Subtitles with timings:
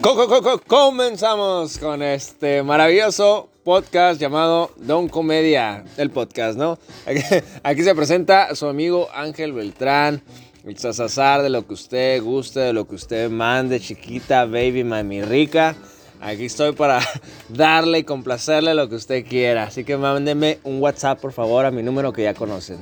[0.00, 6.78] Co- co- co- co- Comenzamos con este maravilloso podcast llamado Don Comedia, el podcast, ¿no?
[7.06, 7.20] Aquí,
[7.62, 10.22] aquí se presenta su amigo Ángel Beltrán,
[10.64, 15.22] el sazazar de lo que usted guste, de lo que usted mande, chiquita, baby, mami
[15.22, 15.74] rica.
[16.20, 17.00] Aquí estoy para
[17.50, 19.64] darle y complacerle lo que usted quiera.
[19.64, 22.78] Así que mándeme un WhatsApp, por favor, a mi número que ya conocen.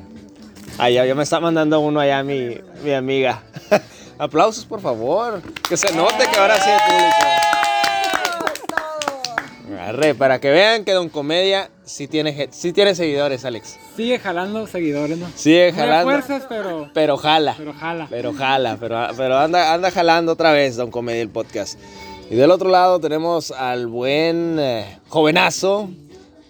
[0.78, 3.42] Ah, ya, ya me está mandando uno allá mi, mi amiga.
[4.18, 5.40] Aplausos, por favor.
[5.68, 7.16] Que se note que ahora sí hay público.
[9.80, 13.76] Arre, para que vean que Don Comedia sí tiene, sí tiene seguidores, Alex.
[13.96, 15.28] Sigue jalando seguidores, ¿no?
[15.34, 16.10] Sigue No jalando.
[16.10, 17.54] fuerzas, pero, Pero jala.
[17.56, 18.06] pero jala.
[18.10, 21.78] Pero jala, pero, pero anda, anda jalando otra vez Don Comedia el podcast.
[22.30, 25.88] Y del otro lado tenemos al buen eh, jovenazo,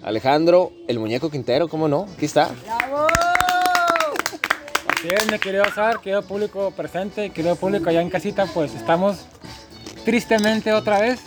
[0.03, 2.07] Alejandro, el muñeco Quintero, ¿cómo no?
[2.17, 2.51] Aquí está.
[4.99, 9.19] Así es, mi querido Sar, querido público presente, querido público allá en casita, pues estamos
[10.05, 11.21] tristemente otra vez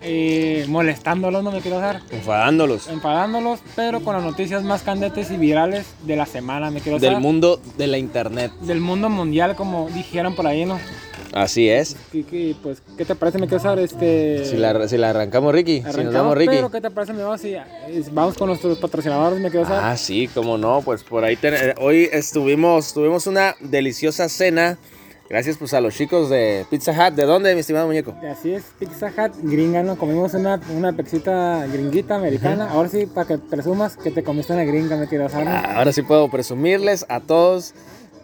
[0.00, 2.00] eh, molestándolos, ¿no, mi querido Sar?
[2.08, 2.88] Enfadándolos.
[2.88, 7.20] Enfadándolos, pero con las noticias más candentes y virales de la semana, mi querido Del
[7.20, 8.50] mundo de la internet.
[8.62, 10.80] Del mundo mundial, como dijeron por ahí, ¿no?
[11.36, 11.94] Así es.
[12.10, 13.78] Que, pues, ¿qué te parece, mi querido Sar?
[13.78, 14.42] Este...
[14.46, 15.78] Si la, si la arrancamos, Ricky.
[15.78, 16.54] si nos Arrancamos, damos, Ricky.
[16.56, 17.54] pero ¿qué te parece, mi vamos, si
[18.12, 19.80] vamos con nuestros patrocinadores, mi querido Sar?
[19.84, 24.78] Ah, sí, cómo no, pues por ahí ten- eh, hoy estuvimos, tuvimos una deliciosa cena,
[25.28, 27.14] gracias pues a los chicos de Pizza Hut.
[27.14, 28.14] ¿De dónde, mi estimado muñeco?
[28.32, 29.96] Así es, Pizza Hut gringa, ¿no?
[29.96, 32.70] Comimos una, una pexita gringuita americana.
[32.70, 35.48] Ahora sí, para que presumas que te comiste una gringa, me quiero saber.
[35.48, 37.74] Ah, Ahora sí puedo presumirles a todos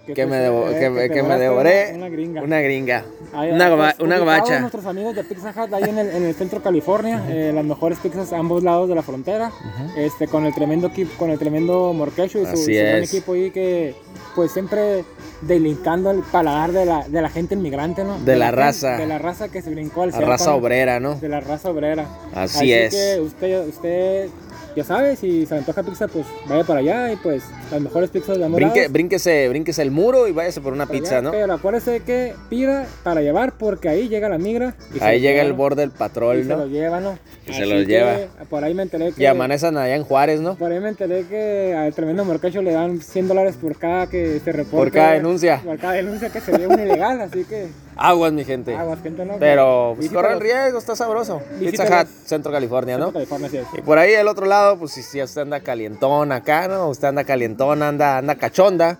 [0.06, 2.42] que, me, eh, que, me- te que me devoré Una, gringa.
[2.42, 4.58] una gringa, Ahí, una, pues, una gabacha.
[4.60, 7.64] nuestros amigos de Pizza Hut ahí en el, en el centro de California, eh, las
[7.64, 9.50] mejores pizzas a ambos lados de la frontera,
[9.96, 13.32] este, con el tremendo equipo, con el tremendo Morquecho y su, Así su gran equipo
[13.34, 13.94] ahí que
[14.34, 15.04] pues siempre
[15.42, 18.18] delincando el paladar de la, de la gente inmigrante, ¿no?
[18.20, 18.96] De la gente- raza.
[18.96, 21.16] De la raza que se brincó al La raza obrera, ¿no?
[21.16, 22.06] de la raza obrera.
[22.34, 22.94] Así es.
[22.94, 24.28] que usted, usted
[24.74, 28.38] ya sabe, si se antoja pizza, pues vaya para allá y pues las mejores pizzas
[28.38, 31.22] de ambos Brinque, lados, brínquese, brínquese el muro y váyase por una para pizza, allá.
[31.22, 31.30] ¿no?
[31.32, 34.74] Pero acuérdese que pida para llevar porque ahí llega la migra.
[34.94, 35.56] y Ahí llega el ¿no?
[35.56, 36.66] borde del Y patrol, se lo ¿no?
[36.66, 37.18] lleva, ¿no?
[37.46, 38.16] Y se Así lo que lleva.
[38.48, 39.22] Por ahí me enteré que...
[39.22, 40.54] Y amanecen allá en Juárez, ¿no?
[40.56, 44.40] Por ahí me enteré que al tremendo mercacho le dan 100 dólares por cada que
[44.40, 44.76] se reporte.
[44.76, 45.60] Por cada denuncia.
[45.64, 47.66] Por cada denuncia que se un ilegal, así que...
[48.04, 48.74] Aguas, mi gente.
[48.74, 49.36] Aguas, gente, ¿no?
[49.38, 51.40] Pero pues, corre el riesgo, está sabroso.
[51.60, 51.84] Pizza.
[52.02, 53.12] Hut, Centro California, ¿no?
[53.12, 53.66] Centro California, así es.
[53.78, 56.88] Y por ahí el otro lado, pues si, si usted anda calientón acá, ¿no?
[56.88, 58.98] Usted anda calientón, anda, anda cachonda.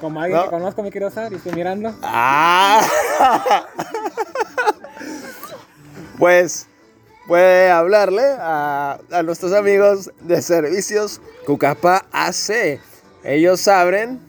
[0.00, 0.44] Como alguien No.
[0.44, 1.94] que conozco, mi querido Sar, y estoy mirando.
[2.02, 2.80] ¡Ah!
[6.18, 6.66] pues
[7.26, 12.80] puede hablarle a, a nuestros amigos de servicios Cucapa AC.
[13.24, 14.20] Ellos abren,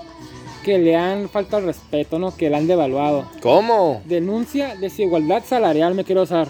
[0.65, 2.35] que le han faltado el respeto, ¿no?
[2.35, 3.27] Que le han devaluado.
[3.43, 4.01] ¿Cómo?
[4.07, 6.49] Denuncia desigualdad salarial, me quiero usar.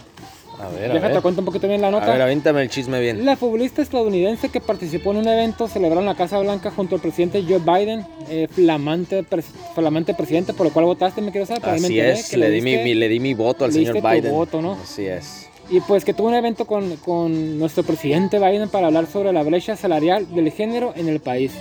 [0.60, 1.22] A ver, a Déjate ver.
[1.22, 2.06] cuento un poquito bien la A nota.
[2.12, 3.24] ver, avíntame el chisme bien.
[3.24, 7.00] La futbolista estadounidense que participó en un evento celebrado en la Casa Blanca junto al
[7.00, 11.68] presidente Joe Biden, eh, flamante, pres- flamante presidente, por lo cual votaste, me quiero saber.
[11.68, 14.32] Así es, que le di, mi, diste- mi- le di mi voto al señor Biden.
[14.32, 14.72] voto, ¿no?
[14.82, 15.48] Así es.
[15.70, 19.42] Y pues que tuvo un evento con, con nuestro presidente Biden para hablar sobre la
[19.42, 21.52] brecha salarial del género en el país.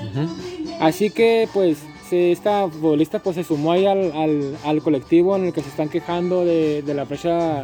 [0.80, 1.78] Así que pues
[2.12, 5.90] esta futbolista pues se sumó ahí al, al- al colectivo en el que se están
[5.90, 7.64] quejando de, de la brecha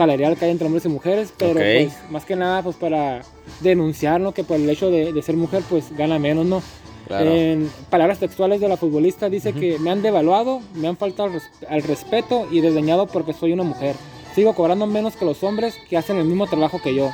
[0.00, 1.56] salarial que hay entre hombres y mujeres, pero Ok.
[1.58, 3.20] pues más que nada pues para
[3.60, 4.32] denunciar ¿no?
[4.32, 6.62] que por el hecho de, de ser mujer pues gana menos, ¿no?
[7.06, 7.30] Claro.
[7.30, 11.34] En palabras textuales de la futbolista dice que me han devaluado, me han faltado al,
[11.34, 13.94] res- al respeto y desdeñado porque soy una mujer.
[14.34, 17.10] Sigo cobrando menos que los hombres que hacen el mismo trabajo que yo.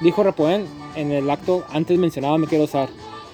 [0.00, 0.64] Dijo Repoén
[0.94, 2.88] en el acto antes mencionado Me Quiero Usar.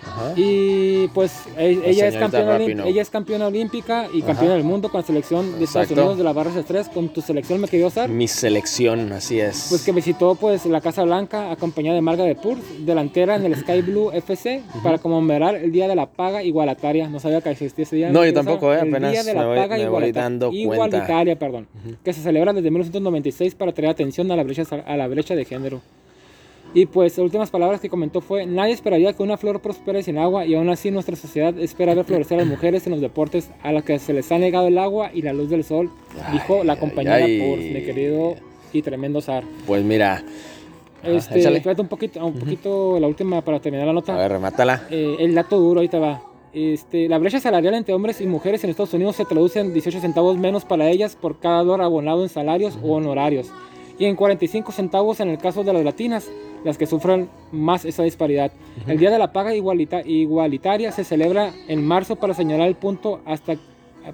[0.06, 0.32] Ajá.
[0.36, 2.56] Y pues e- ella, es campeona,
[2.86, 4.28] ella es campeona olímpica y Ajá.
[4.28, 5.94] campeona del mundo con la selección de Estados Exacto.
[6.02, 6.88] Unidos de la barra de estrés.
[6.88, 8.08] Con tu selección Me Quiero Usar.
[8.08, 9.66] Mi selección, así es.
[9.70, 13.56] Pues que visitó pues la Casa Blanca acompañada de Marga de Pur, delantera en el
[13.56, 17.08] Sky Blue FC, para conmemorar el Día de la Paga Igualataria.
[17.08, 18.08] No sabía que existía ese día.
[18.10, 20.12] No, yo ¿me quieres tampoco, eh, El apenas Día de me voy- Paga me voy
[20.12, 20.60] dando cuenta.
[20.74, 21.66] Igualitaria, perdón.
[22.04, 25.44] Que se celebra desde 1996 para traer atención a la brecha, a la brecha de
[25.44, 25.80] género.
[26.75, 30.19] Y pues las últimas palabras que comentó fue, nadie esperaría que una flor prospere sin
[30.19, 33.49] agua y aún así nuestra sociedad espera ver florecer a las mujeres en los deportes
[33.62, 35.91] a las que se les ha negado el agua y la luz del sol,
[36.32, 37.38] dijo la ay, compañera ay.
[37.38, 38.35] Purs, mi querido
[38.73, 39.44] y tremendo Zar.
[39.69, 40.25] Pues mira,
[41.05, 44.17] Este, fíjate un poquito, un poquito la última para terminar la a nota.
[44.17, 44.82] ver, remátala.
[44.91, 46.23] Eh, el dato duro, ahí te va.
[46.53, 50.00] Este, la brecha salarial entre hombres y mujeres en Estados Unidos se traduce en 18
[50.00, 53.49] centavos menos para ellas por cada dólar abonado en salarios o honorarios.
[53.99, 56.29] Y en 45 centavos en el caso de las latinas,
[56.64, 58.50] las que sufren más esa disparidad.
[58.88, 63.20] El Día de la Paga Igualita- Igualitaria se celebra en marzo para señalar el punto
[63.25, 63.56] hasta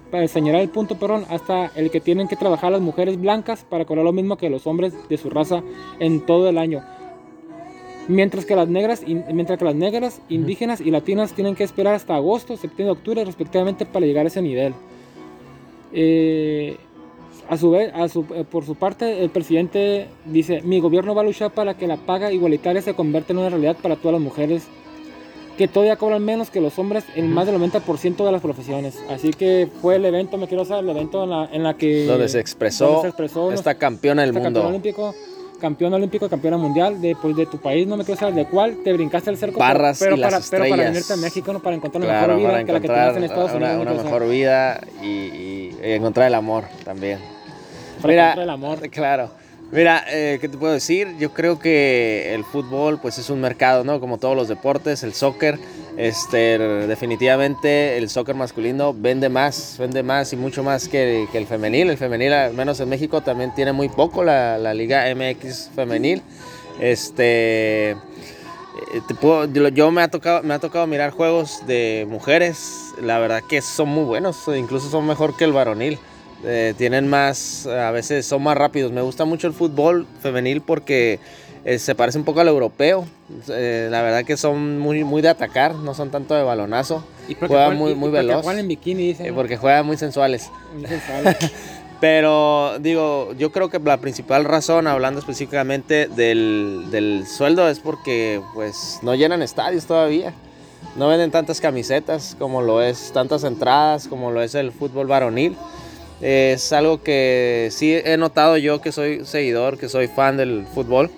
[0.09, 3.83] para señalar el punto perdón, hasta el que tienen que trabajar las mujeres blancas para
[3.83, 5.63] cobrar lo mismo que los hombres de su raza
[5.99, 6.81] en todo el año.
[8.07, 11.93] Mientras que las negras, in- mientras que las negras, indígenas y latinas tienen que esperar
[11.93, 14.73] hasta agosto, septiembre, octubre respectivamente para llegar a ese nivel.
[15.93, 16.77] Eh,
[17.51, 21.21] a su vez, a su- eh, por su parte, el presidente dice, mi gobierno va
[21.21, 24.21] a luchar para que la paga igualitaria se convierta en una realidad para todas las
[24.21, 24.63] mujeres
[25.57, 28.97] que todavía cobran menos que los hombres en más del 90% de las profesiones.
[29.09, 32.05] Así que fue el evento, me quiero saber, el evento en la, en la que...
[32.05, 34.61] donde se expresó, donde se expresó esta campeona del esta mundo.
[34.61, 35.13] campeona olímpico,
[35.59, 38.77] campeón olímpico, campeona mundial de, pues, de tu país, no me quiero saber de cuál,
[38.83, 41.59] te brincaste el cerco, Barras pero, y para, las pero para venirte a México, ¿no?
[41.59, 43.81] para encontrar una Claro, mejor vida que la que tienes en Estados Unidos.
[43.81, 47.19] una, mejor vida y, y- y encontrar el amor también.
[48.49, 48.89] Amor.
[48.91, 49.29] Claro.
[49.71, 51.15] Mira, eh, ¿qué te puedo decir?
[51.17, 54.01] Yo creo que el fútbol pues es un mercado, ¿no?
[54.01, 55.57] Como todos los deportes, el soccer,
[55.95, 61.47] este, definitivamente el soccer masculino vende más, vende más y mucho más que, que el
[61.47, 61.89] femenil.
[61.89, 66.21] El femenil, al menos en México, también tiene muy poco la, la Liga MX femenil.
[66.81, 67.95] Este, eh,
[69.07, 73.41] te puedo- yo me ha tocado me ha tocado mirar juegos de mujeres la verdad
[73.47, 75.99] que son muy buenos incluso son mejor que el varonil
[76.43, 81.19] Eh, tienen más a veces son más rápidos me gusta mucho el fútbol femenil porque
[81.65, 83.05] eh, se parece un poco al europeo
[83.47, 87.35] Eh, la verdad que son muy muy de atacar no son tanto de balonazo Y
[87.35, 89.35] juegan- muy y- muy porque veloz juegan en bikini, dicen, ¿no?
[89.35, 91.37] porque juegan muy sensuales Muy sensuales.
[92.01, 98.41] pero digo, yo creo que la principal razón, hablando específicamente del, del sueldo, es porque
[98.55, 100.33] pues no llenan estadios todavía.
[100.95, 105.55] No venden tantas camisetas como lo es, tantas entradas como lo es el fútbol varonil.
[106.21, 111.09] Es algo que sí he notado yo que soy seguidor, que soy fan del fútbol,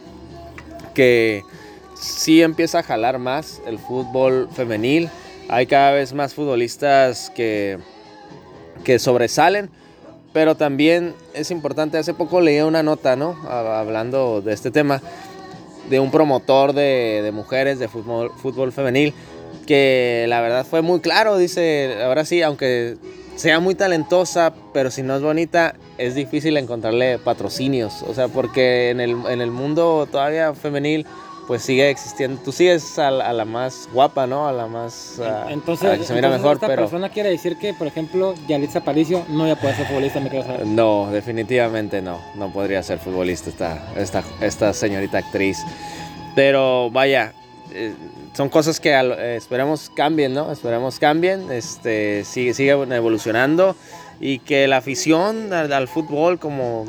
[0.94, 1.44] que
[2.00, 5.10] sí empieza a jalar más el fútbol femenil.
[5.50, 7.80] Hay cada vez más futbolistas que,
[8.84, 9.70] que sobresalen.
[10.32, 13.38] Pero también es importante, hace poco leí una nota, ¿no?
[13.48, 15.00] Hablando de este tema,
[15.92, 19.14] de un promotor de, de mujeres de fútbol, fútbol femenil,
[19.68, 22.98] que la verdad fue muy claro, dice, ahora sí, aunque
[23.36, 28.90] sea muy talentosa, pero si no es bonita, es difícil encontrarle patrocinios, o sea, porque
[28.92, 31.06] en el, en el mundo todavía femenil,
[31.48, 34.48] pues sigue existiendo, tú sigues a, la- a la más guapa, ¿no?
[34.48, 35.20] A la más...
[35.20, 36.84] a- entonces, a la que se mira entonces mejor, esta pero...
[36.84, 40.46] persona quiere decir que, por ejemplo, Yalitza Aparicio no ya puede ser futbolista, me quiero
[40.46, 40.66] saber.
[40.66, 42.22] No, definitivamente no.
[42.36, 45.58] No podría ser futbolista esta, esta, esta señorita actriz.
[46.34, 47.34] Pero vaya,
[47.74, 47.94] eh,
[48.34, 50.52] son cosas que eh, esperemos cambien, ¿no?
[50.52, 53.76] Esperemos cambien, este, sigue, sigue evolucionando
[54.20, 56.86] y que la afición al, al fútbol, como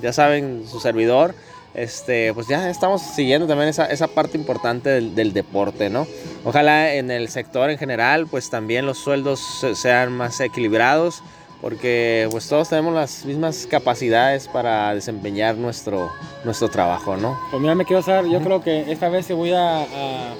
[0.00, 1.34] ya saben, su servidor,
[1.74, 6.06] este, pues ya estamos siguiendo también esa, esa parte importante del, del deporte, ¿no?
[6.44, 11.22] Ojalá en el sector en general, pues también los sueldos se- sean más equilibrados,
[11.60, 16.10] porque pues todos tenemos las mismas capacidades para desempeñar nuestro,
[16.44, 17.38] nuestro trabajo, ¿no?
[17.50, 20.34] Pues mira, me quiero saber, yo creo que esta vez sí voy a, a-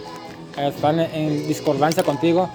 [0.59, 2.49] a estar en, en discordancia contigo.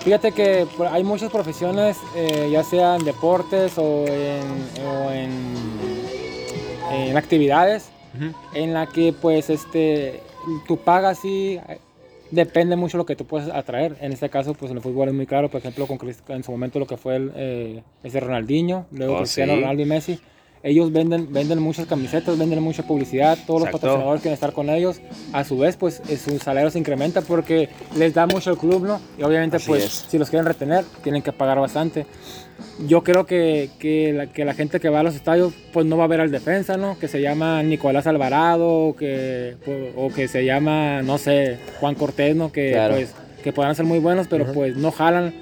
[0.00, 4.42] Fíjate que hay muchas profesiones, eh, ya sean deportes o en,
[4.86, 5.30] o en,
[7.08, 7.90] en actividades,
[8.54, 10.20] en la que pues este
[10.66, 11.58] tu paga sí
[12.30, 13.96] depende mucho lo que tú puedes atraer.
[14.00, 16.42] En este caso, pues en el fútbol es muy claro, por ejemplo, con Crist- en
[16.42, 19.60] su momento lo que fue el, eh, ese Ronaldinho, luego Oh, Cristiano sí.
[19.60, 20.20] Ronaldo y Messi.
[20.62, 23.86] Ellos venden, venden muchas camisetas, venden mucha publicidad, todos los Exacto.
[23.86, 25.00] patrocinadores quieren estar con ellos.
[25.32, 28.84] A su vez, pues eh, su salario se incrementa porque les da mucho el club,
[28.86, 29.00] ¿no?
[29.18, 29.90] Y obviamente, Así pues es.
[30.08, 32.04] si los quieren retener, tienen que pagar bastante.
[32.86, 35.96] Yo creo que, que, la, que la gente que va a los estadios, pues no
[35.96, 36.98] va a ver al defensa, ¿no?
[36.98, 39.56] Que se llama Nicolás Alvarado, o que,
[39.96, 42.52] o que se llama, no sé, Juan Cortés, ¿no?
[42.52, 42.96] Que, Claro.
[42.96, 45.32] pues, que podrán ser muy buenos, pero pues no jalan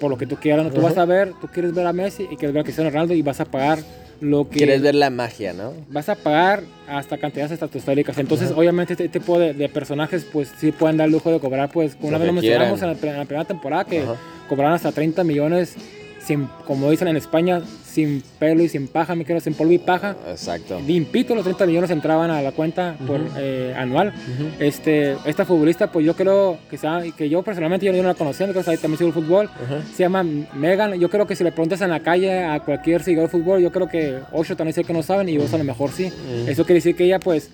[0.00, 0.64] por lo que tú quieras.
[0.66, 0.72] ¿no?
[0.72, 3.14] Tú vas a ver, tú quieres ver a Messi y quieres ver a Cristiano Ronaldo
[3.14, 3.78] y vas a pagar
[4.20, 4.58] lo que...
[4.58, 5.72] Quieres ver la magia, ¿no?
[5.88, 8.18] Vas a pagar hasta cantidades estratosféricas.
[8.18, 11.70] Entonces, obviamente, este tipo de, de personajes, pues sí pueden dar el lujo de cobrar,
[11.70, 14.16] pues, una Lo vez lo mencionamos la, en la primera temporada, que Ajá.
[14.48, 15.76] cobraron hasta 30 millones,
[16.24, 19.78] sin, como dicen en España, sin pelo y sin paja, me quiero sin polvo y
[19.78, 20.16] paja.
[20.28, 20.80] Exacto.
[20.86, 24.12] Limpito, los 30 millones entraban a la cuenta por eh, anual.
[24.58, 28.48] este, esta futbolista, pues yo creo que, sea, que yo personalmente yo, no la conocía,
[28.48, 29.50] creo que también sigo el fútbol.
[29.94, 30.94] Se llama Megan.
[30.98, 33.70] Yo creo que si le preguntas en la calle a cualquier seguidor de fútbol, yo
[33.70, 36.10] creo que 8 también sé que no saben y vos a lo mejor sí.
[36.46, 37.50] Eso quiere decir que ella, pues,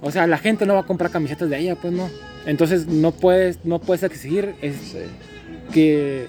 [0.00, 2.08] o sea, la gente no va a comprar camisetas de ella, pues no.
[2.46, 4.98] Entonces no puedes, no puedes exigir es, Sí.
[5.72, 6.26] que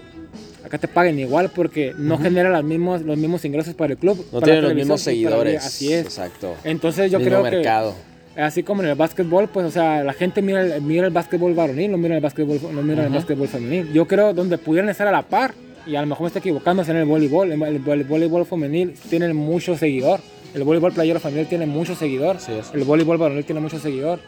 [0.65, 4.25] acá te paguen igual porque no genera las mismos, los mismos ingresos para el club.
[4.31, 5.65] No la los mismos seguidores.
[5.65, 6.05] Así es.
[6.05, 6.55] Exacto.
[6.63, 7.95] Entonces yo Mismo creo mercado.
[8.35, 11.13] que así como en el básquetbol, pues o sea, la gente mira el, mira el
[11.13, 13.91] básquetbol varonil, no mira el básquetbol, no mira el básquetbol femenil.
[13.93, 15.53] Yo creo donde pudieran estar a la par
[15.87, 17.51] y a lo mejor me estoy equivocando es en el voleibol.
[17.51, 20.19] El, el- el voleibol femenil tiene mucho seguidor.
[20.53, 22.37] El voleibol playero femenil tiene mucho seguidor.
[22.37, 22.71] Es.
[22.73, 24.19] El voleibol varonil tiene mucho seguidor.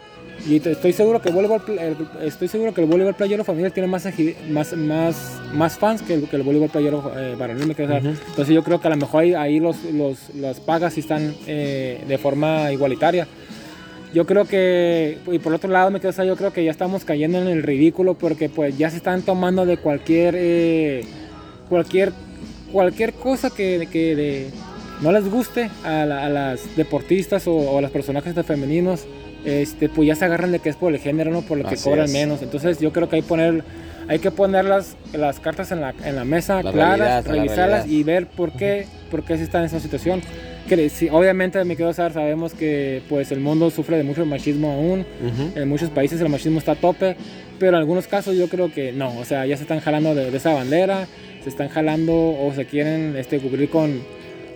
[0.48, 1.62] Y estoy seguro que el voleibol,
[2.22, 4.04] estoy seguro que el voleibol playero femenil tiene más,
[4.48, 7.66] más, más, más fans que el, que el voleibol playero eh, varonil.
[7.68, 8.08] me queda claro.
[8.28, 12.00] Entonces yo creo que a lo mejor ahí, ahí los, los, las pagas están eh,
[12.08, 13.28] de forma igualitaria.
[14.12, 16.70] Yo creo que, y por otro lado me quedo, o sea, yo creo que ya
[16.72, 21.04] estamos cayendo en el ridículo porque pues ya se están tomando de cualquier, eh,
[21.68, 22.12] cualquier,
[22.72, 24.50] cualquier cosa que, que de-
[25.00, 29.04] no les guste a, la- a las deportistas o, o a los personajes de femeninos,
[29.44, 31.74] este, pues ya se agarran de que es por el género, no por lo que
[31.74, 32.12] Así cobran es.
[32.12, 32.42] menos.
[32.42, 33.64] Entonces yo creo que hay, poner,
[34.08, 37.32] hay que poner las, las cartas en la, en la mesa La claras, realidad, la
[37.32, 40.22] revisarlas y ver por qué, por qué se está en esa situación.
[40.68, 44.70] Que, sí, obviamente, me quedo saber, sabemos que pues, el mundo sufre de mucho machismo
[44.70, 45.00] aún.
[45.00, 45.58] Ujú.
[45.58, 47.16] En muchos países el machismo está a tope,
[47.58, 49.18] pero en algunos casos yo creo que no.
[49.18, 51.08] O sea, ya se están jalando de, de esa bandera,
[51.42, 54.00] se están jalando o se quieren este, cubrir con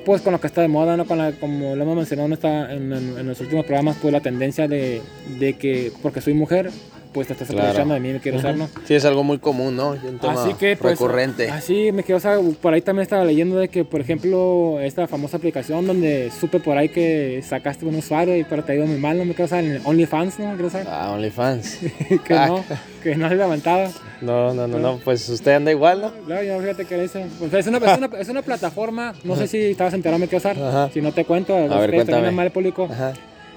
[0.06, 1.04] pues con lo que está de moda, ¿no?
[1.04, 4.20] Con la- como lo hemos mencionado en, esta- en, en- los últimos programas, pues la
[4.20, 5.02] tendencia de,
[5.38, 6.70] de que porque soy mujer,
[7.16, 7.62] pues te estás Claro.
[7.62, 8.68] aprovechando de mí, me quiero usar, ¿no?
[8.85, 9.92] Sí, es algo muy común, ¿no?
[9.92, 11.49] Un tema Así que, pues, recurrente.
[11.49, 15.06] Así me quedo, o sea, por ahí también estaba leyendo de que, por ejemplo, esta
[15.08, 18.87] famosa aplicación donde supe por ahí que sacaste un usuario y pero te ha ido
[18.87, 20.66] muy mal, no me quedo, o sea, en OnlyFans, ¿no?
[20.66, 21.78] O sea, Ah, OnlyFans.
[22.26, 22.46] que ah.
[22.49, 22.64] no,
[23.02, 23.88] que no se levantaba.
[24.20, 24.99] No, no, no, no.
[25.02, 26.12] Pues usted anda igual, ¿no?
[26.26, 27.20] Claro, yo fíjate que eso.
[27.38, 30.37] Pues es, una, es, una, es una plataforma, no sé si estabas enterado, me quedo,
[30.38, 30.58] usar.
[30.58, 30.90] Ajá.
[30.92, 32.30] Si no te cuento, ver, ustedes cuéntame.
[32.30, 32.88] mal público.
[32.90, 33.14] Ajá.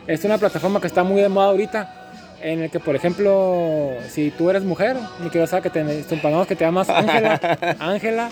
[0.08, 1.99] Es una plataforma que está muy de moda ahorita.
[2.42, 6.48] En el que, por ejemplo, si tú eres mujer, me quiero saber que te supongamos
[6.48, 7.40] que te llamas Ángela,
[7.80, 8.30] Ángela.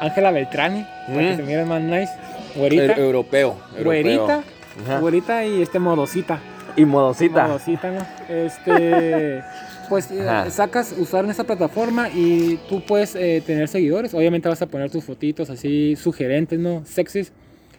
[0.00, 1.36] Ángela Beltrani, para que Mm.
[1.36, 2.12] te mires más nice.
[2.56, 3.56] Güerita, Eu- europeo.
[3.76, 3.84] europeo.
[3.84, 4.42] güerita,
[4.86, 4.98] Ajá.
[5.00, 6.40] güerita y este modosita.
[6.76, 7.46] Y modosita.
[7.48, 8.06] Modosita, ¿no?
[8.34, 9.42] Este,
[9.88, 10.50] pues eh, Ajá.
[10.50, 14.14] sacas usar en esta plataforma y tú puedes eh, tener seguidores.
[14.14, 16.82] Obviamente vas a poner tus fotitos así sugerentes, ¿no?
[16.86, 17.32] Sexys.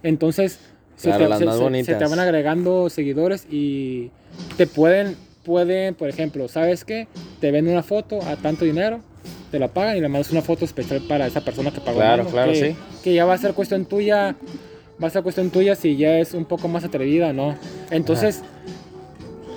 [0.04, 0.60] Entonces
[0.96, 4.12] se, Claro, te van agregando seguidores y
[4.58, 7.08] te pueden, pueden, por ejemplo, ¿sabes qué?
[7.40, 9.02] Te venden una foto a tanto dinero.
[9.52, 11.98] Te la pagan y le mandas una foto especial para esa persona que pagó.
[11.98, 12.76] Claro, claro, que, sí.
[13.04, 14.36] Que ya va a ser cuestión tuya
[15.02, 17.56] va a ser cuestión tuya si ya es un poco más atrevida, ¿no?
[17.90, 18.42] Entonces,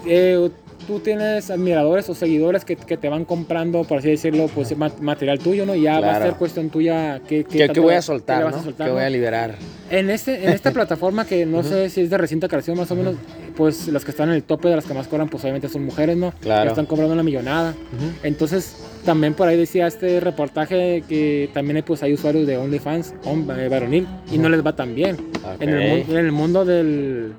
[0.06, 0.50] eh,
[0.86, 4.90] tú tienes admiradores o seguidores que, que te van comprando, por así decirlo, pues ma-
[5.00, 5.74] material tuyo, ¿no?
[5.74, 8.44] Y ya va a ser cuestión tuya que, ¿Qué, qué voy a qué soltar, le
[8.44, 8.50] ¿no?
[8.50, 9.54] vas a soltar, ¿Qué voy a liberar?
[9.90, 12.96] En, este, en esta plataforma que no sé si es de reciente creación más o
[12.96, 13.14] menos,
[13.56, 15.84] pues las que están en el tope de las que más cobran, pues obviamente son
[15.84, 16.32] mujeres, ¿no?
[16.40, 16.70] Claro.
[16.70, 17.74] Están cobrando una millonada.
[18.22, 23.14] Entonces, también por ahí decía este reportaje que también hay, pues, hay usuarios de OnlyFans,
[23.58, 25.16] eh, varonil, y no les va tan bien.
[25.60, 27.34] El, en el mundo del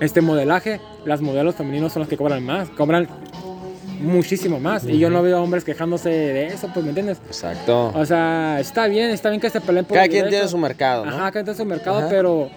[0.00, 3.08] este modelaje, las modelos femeninos son las que cobran más, cobran
[4.00, 4.84] muchísimo más.
[4.84, 7.18] Y yo no veo hombres quejándose de eso, pues, ¿me entiendes?
[7.26, 7.92] Exacto.
[7.94, 11.04] O sea, está bien, está bien que se peleen por Cada quien tiene su mercado,
[11.04, 11.10] ¿no?
[11.10, 12.08] Ajá, cada quien tiene su mercado, Ajá.
[12.10, 12.50] pero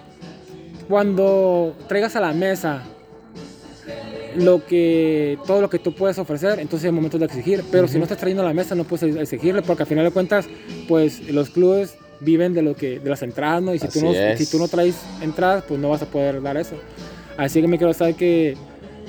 [0.88, 2.82] cuando traigas a la mesa
[4.36, 7.64] lo que todo lo que tú puedes ofrecer, entonces es momento de exigir.
[7.70, 10.10] Pero si no estás trayendo a la mesa, no puedes exigirle, porque al final de
[10.10, 10.46] cuentas,
[10.86, 13.74] pues los clubes viven de lo que de las entradas, ¿no?
[13.74, 14.38] Y si tú no, es.
[14.38, 16.74] si tú no traes entradas, pues no vas a poder dar eso.
[17.38, 18.56] Así que me quiero saber que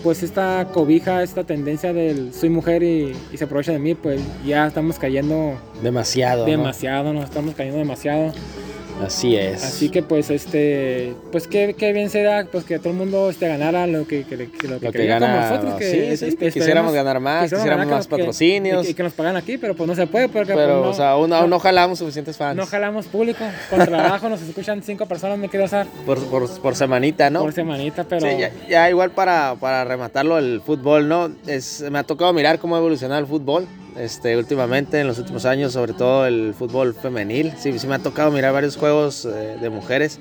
[0.03, 4.21] pues esta cobija, esta tendencia del soy mujer y, y se aprovecha de mí, pues
[4.45, 6.45] ya estamos cayendo Demasiado.
[6.45, 6.51] ¿no?
[6.51, 8.31] demasiado, nos estamos cayendo demasiado.
[9.03, 9.63] Así es.
[9.63, 13.47] Así que pues este, pues qué, qué bien será pues que todo el mundo este
[13.47, 15.49] ganara lo que, que, que- lo que, Lo que gana.
[15.49, 18.83] nosotros, que, sí, sí, este, quisiéramos ganar más, quisiéramos quisiéramos ganar más patrocinios.
[18.83, 20.83] Y que, y que nos pagan aquí, pero pues no se puede porque pero, pues,
[20.85, 22.57] no, o sea, aún, aún no jalamos suficientes fans.
[22.57, 23.43] no jalamos público.
[23.69, 27.41] Con trabajo nos escuchan cinco personas, me quiero usar por, por, por semanita, ¿no?
[27.41, 31.31] por semanita, pero Sí, ya, ya igual para, para rematarlo el fútbol, ¿no?
[31.47, 33.65] Es, me ha tocado mirar cómo ha evolucionado el fútbol
[33.97, 37.53] este, últimamente, en los últimos años, sobre todo el fútbol femenil.
[37.57, 40.19] Sí, sí me ha tocado mirar varios juegos eh, de mujeres.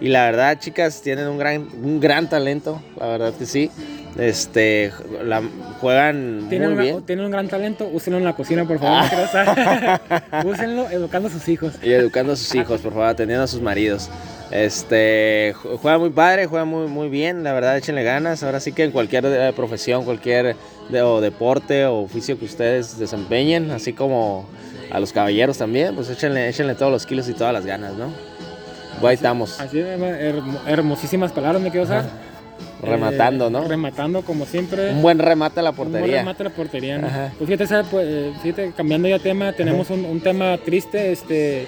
[0.00, 3.70] Y la verdad, chicas, tienen un gran, un gran talento, la verdad que sí.
[4.18, 4.92] Este,
[5.24, 5.42] la,
[5.80, 7.02] juegan tienen, muy una- bien.
[7.02, 10.00] tienen un gran talento, úsenlo en la cocina, por favor, usar.
[10.46, 11.74] úsenlo educando a sus hijos.
[11.82, 14.08] Y educando a sus hijos, por favor, atendiendo a sus maridos.
[14.54, 18.44] Este, ju- juega muy padre, juega muy, muy bien, la verdad, échenle ganas.
[18.44, 20.54] Ahora sí que en cualquier eh, profesión, cualquier
[20.90, 24.46] de- o deporte o oficio que ustedes desempeñen, así como
[24.92, 28.12] a los caballeros también, pues échenle, échenle todos los kilos y todas las ganas, ¿no?
[29.06, 29.82] Ahí estamos, Así
[30.66, 32.04] hermosísimas palabras, me quiero usar.
[32.80, 33.66] rematando, Eh, ¿no?
[33.66, 34.90] Rematando como siempre.
[34.90, 36.18] Un buen remate a la Un buen portería.
[36.20, 36.98] remate a la portería.
[36.98, 37.06] ¿no?
[37.08, 37.32] Ajá.
[37.36, 37.84] Pues fíjate.
[37.90, 41.10] Pues, eh, fíjate, cambiando ya tema, tenemos un, un tema triste.
[41.12, 41.66] Este,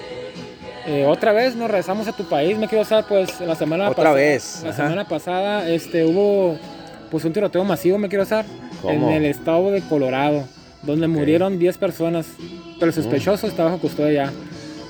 [0.87, 4.03] eh, otra vez nos regresamos a tu país, me quiero saber, pues la semana Otra
[4.05, 4.15] pasada.
[4.15, 4.83] vez, La ajá.
[4.83, 6.57] semana pasada este, hubo
[7.11, 8.45] pues un tiroteo masivo, me quiero saber,
[8.83, 9.11] en ¿Cómo?
[9.11, 10.43] el estado de Colorado,
[10.83, 12.25] donde murieron 10 personas,
[12.79, 13.01] pero el Mm.
[13.03, 14.33] sospechoso está bajo custodia ya.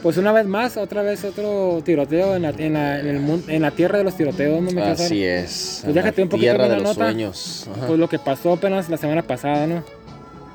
[0.04, 3.62] Pues una vez más, otra vez otro tiroteo en la, en la, en el en
[3.64, 5.06] la tierra de los tiroteos, ¿no me quiero saber?
[5.06, 5.80] Así es.
[5.84, 6.94] Pues déjate un poquito de la los nota.
[6.94, 7.68] sueños.
[7.88, 9.78] Pues lo que pasó apenas la semana pasada, ¿no?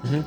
[0.05, 0.23] Ujú.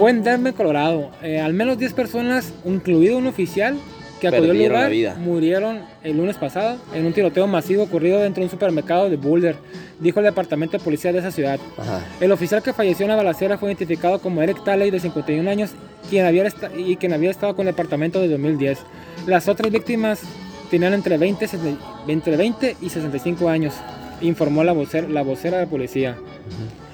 [0.00, 1.10] Fue en Denver, Colorado.
[1.22, 3.76] Eh, al menos 10 personas, incluido un oficial
[4.18, 8.46] que acudió al lugar, murieron el lunes pasado en un tiroteo masivo ocurrido dentro de
[8.46, 9.56] un supermercado de Boulder,
[9.98, 11.60] dijo el departamento de policía de esa ciudad.
[11.76, 12.00] Ajá.
[12.18, 15.72] El oficial que falleció en la balacera fue identificado como Eric Talley, de 51 años,
[16.08, 18.78] quien había y quien había estado con el departamento de 2010.
[19.26, 20.22] Las otras víctimas
[20.70, 23.74] tenían entre 20, y 60 entre 20 y 65 años,
[24.22, 26.16] informó la vocera, la vocera de policía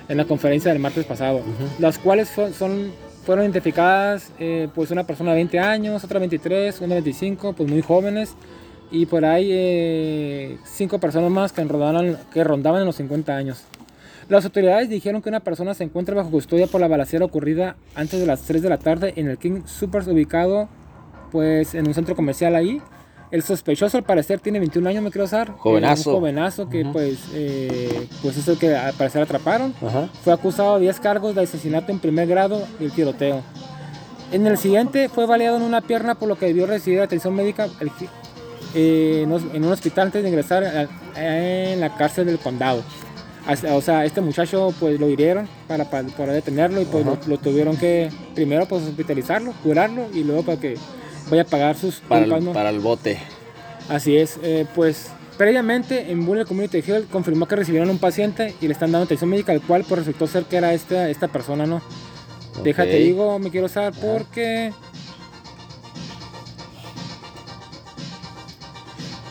[0.09, 1.41] en la conferencia del martes pasado,
[1.79, 2.93] las cuales fue- son,
[3.25, 7.83] fueron identificadas eh, pues una persona de 20 años, otra 23, una 25, pues muy
[7.83, 8.35] jóvenes,
[8.91, 13.65] y por ahí eh, cinco personas más que rondaban, que rondaban en los 50 años.
[14.29, 18.19] Las autoridades dijeron que una persona se encuentra bajo custodia por la balacera ocurrida antes
[18.21, 20.69] de las 3 de la tarde en el King Supers ubicado
[21.31, 22.81] pues en un centro comercial ahí.
[23.31, 25.53] El sospechoso al parecer tiene 21 años, me quiero usar.
[25.59, 26.11] Jovenazo.
[26.11, 29.75] un jovenazo que pues, eh, pues es el que al parecer atraparon.
[30.23, 33.43] Fue acusado de 10 cargos de asesinato en primer grado y el tiroteo.
[34.33, 37.69] En el siguiente fue baleado en una pierna por lo que debió recibir atención médica
[37.81, 37.91] el
[38.75, 40.89] eh, en un hospital antes de ingresar a-
[41.73, 42.83] en la cárcel del condado.
[43.73, 47.39] O sea, este muchacho pues lo hirieron para, para, para detenerlo y pues lo, lo
[47.39, 50.77] tuvieron que primero pues hospitalizarlo, curarlo y luego para que
[51.31, 52.53] vaya a pagar sus Para, culpas, el, ¿no?
[52.53, 53.19] para el bote.
[53.89, 55.09] Así es, eh, pues
[55.39, 59.31] previamente en Buller Community Health confirmó que recibieron un paciente y le están dando atención
[59.31, 61.83] médica, el cual pues resultó ser que era esta, esta persona, ¿no?
[62.65, 62.97] Déjate, Ok.
[63.05, 64.73] digo, me quiero usar porque...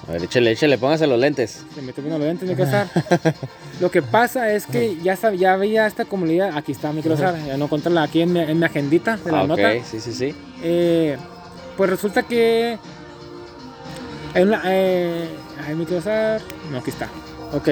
[0.08, 1.64] A ver, échale, échale, póngase los lentes.
[1.74, 2.88] Se uno los lentes, me quiero usar.
[3.82, 7.16] Lo que pasa es que ya, sab- ya veía esta comunidad, aquí está, me quiero
[7.16, 9.72] usar, ya no encontrarla aquí en mi, en mi agendita de la Ah, nota.
[9.84, 10.36] sí, sí, sí.
[10.62, 11.18] Eh,
[11.78, 12.78] pues resulta que
[14.34, 15.28] hay una, eh,
[15.66, 17.08] ay, me quiero usar, no, aquí está,
[17.54, 17.70] ok,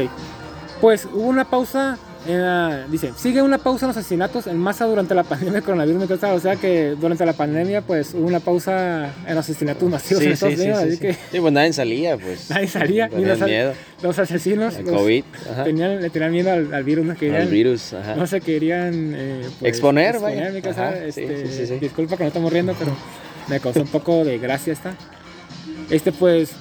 [0.81, 4.85] pues hubo una pausa, en la- dice, sigue una pausa en los asesinatos en masa
[4.85, 9.11] durante la pandemia del coronavirus, o sea que durante la pandemia pues hubo una pausa
[9.27, 11.01] en los asesinatos masivos en Sí, Estados sí, Unidos, sí, así sí.
[11.01, 12.49] que Sí, pues nadie salía, pues.
[12.49, 13.73] nadie salía, los, miedo.
[14.01, 15.63] los asesinos El los- COVID, ajá.
[15.65, 18.15] tenían, le tenían miedo al, al virus, no Al virus, ajá.
[18.15, 20.49] no se querían eh, pues, Exponer, vaya.
[20.51, 21.79] quiero usar, Ajá, sí, este.
[21.79, 22.95] Disculpa que no estamos riendo, pero
[23.47, 24.95] me causó un poco de gracia esta.
[25.89, 26.51] Este, pues,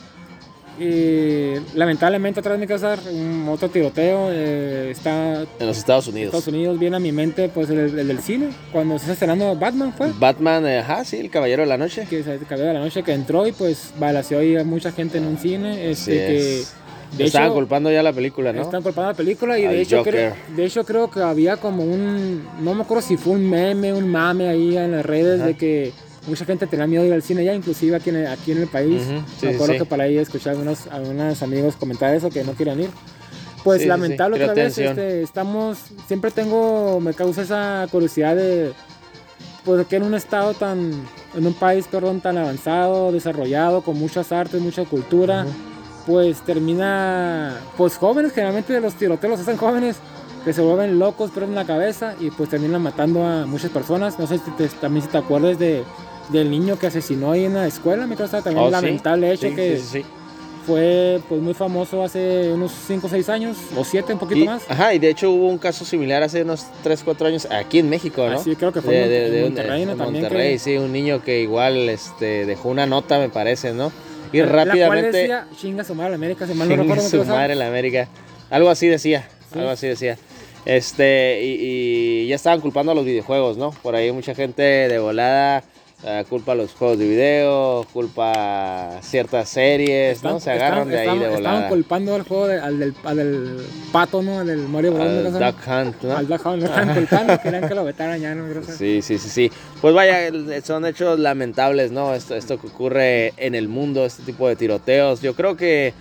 [0.81, 4.29] eh, lamentablemente otra vez me quiero usar un otro tiroteo.
[4.33, 6.35] eh, está En los Estados Unidos.
[6.35, 9.55] Estados Unidos viene a mi mente, pues, el, el del cine, cuando se está estrenando
[9.57, 10.11] Batman, fue.
[10.19, 12.07] Batman, eh, ajá, sí, el Caballero de la Noche.
[12.09, 15.19] Que se acabó de la noche que entró y pues balaseó ahí a mucha gente
[15.19, 15.91] en un cine.
[15.91, 16.73] Este, que es.
[17.17, 18.63] de Estaban hecho, culpando ya la película, ¿no?
[18.63, 21.85] Están culpando la película y Al de hecho, creo, de hecho creo que había como
[21.85, 25.49] un, no me acuerdo si fue un meme, un mame ahí en las redes Ajá.
[25.49, 25.93] de que
[26.27, 28.69] mucha gente tenía miedo de ir al cine ya, inclusive aquí en, aquí en el
[28.69, 29.03] país.
[29.03, 29.79] Ujú, sí, me acuerdo sí.
[29.81, 32.91] que para ahí escuché a algunos, a algunos amigos comentar eso, que no quieran ir.
[33.65, 38.73] Pues Sí, lamentable otra pero vez, este, estamos, siempre tengo, me causa esa curiosidad de,
[39.65, 40.93] pues que en un estado tan,
[41.37, 45.47] en un país, perdón, tan avanzado, desarrollado, con muchas artes, mucha cultura,
[46.07, 49.97] pues termina, pues jóvenes, generalmente los tiroteos los hacen jóvenes,
[50.45, 54.19] que se vuelven locos, pierden la cabeza y pues terminan matando a muchas personas.
[54.19, 55.85] No sé si te, también si te acuerdas de,
[56.31, 58.73] del niño que asesinó ahí en la escuela, me parece también Oh, sí.
[58.73, 60.05] lamentable hecho Sí, que sí, sí, sí.
[60.67, 64.45] fue pues muy famoso hace unos 5 o 6 años, o 7, un poquito Y,
[64.45, 64.63] más.
[64.69, 67.89] ajá, y de hecho hubo un caso similar hace unos 3, 4 años aquí en
[67.91, 68.39] México, ¿no?
[68.39, 69.97] Ah, sí, creo que fue en Mon- en Monterrey, ¿no?
[69.97, 73.91] También Monterrey, que- sí, un niño que igual este, dejó una nota, me parece, ¿no?
[74.33, 75.17] Y La cual rápidamente...
[75.19, 77.03] decía, chinga su madre la América, si mal no recuerdo.
[77.09, 78.09] su madre la América.
[78.49, 79.59] Algo así decía, Sí.
[79.59, 80.17] algo así decía.
[80.65, 81.57] Este, y,
[82.25, 83.73] y ya estaban culpando a los videojuegos, ¿no?
[83.83, 85.65] Por ahí mucha gente de volada
[86.05, 90.41] eh, culpa a los juegos de video, culpa a ciertas series, ¿no?
[90.41, 91.69] Se agarran de ahí estaban, de Estaban volada.
[91.69, 93.57] culpando al juego de- al, del, al del
[93.93, 94.41] pato, ¿no?
[94.41, 95.33] Al del Mario Bros.
[95.33, 96.17] Duck Hunt, ¿no?
[96.17, 98.63] Al Duck Hunt, lo estaban culpando, querían que lo vetaran ya, ¿no?
[98.65, 99.53] Sí, sí, sí, sí.
[99.81, 100.31] Pues vaya,
[100.65, 102.15] son hechos lamentables, ¿no?
[102.15, 105.21] Esto, esto que ocurre en el mundo, este tipo de tiroteos.
[105.23, 105.95] Yo creo que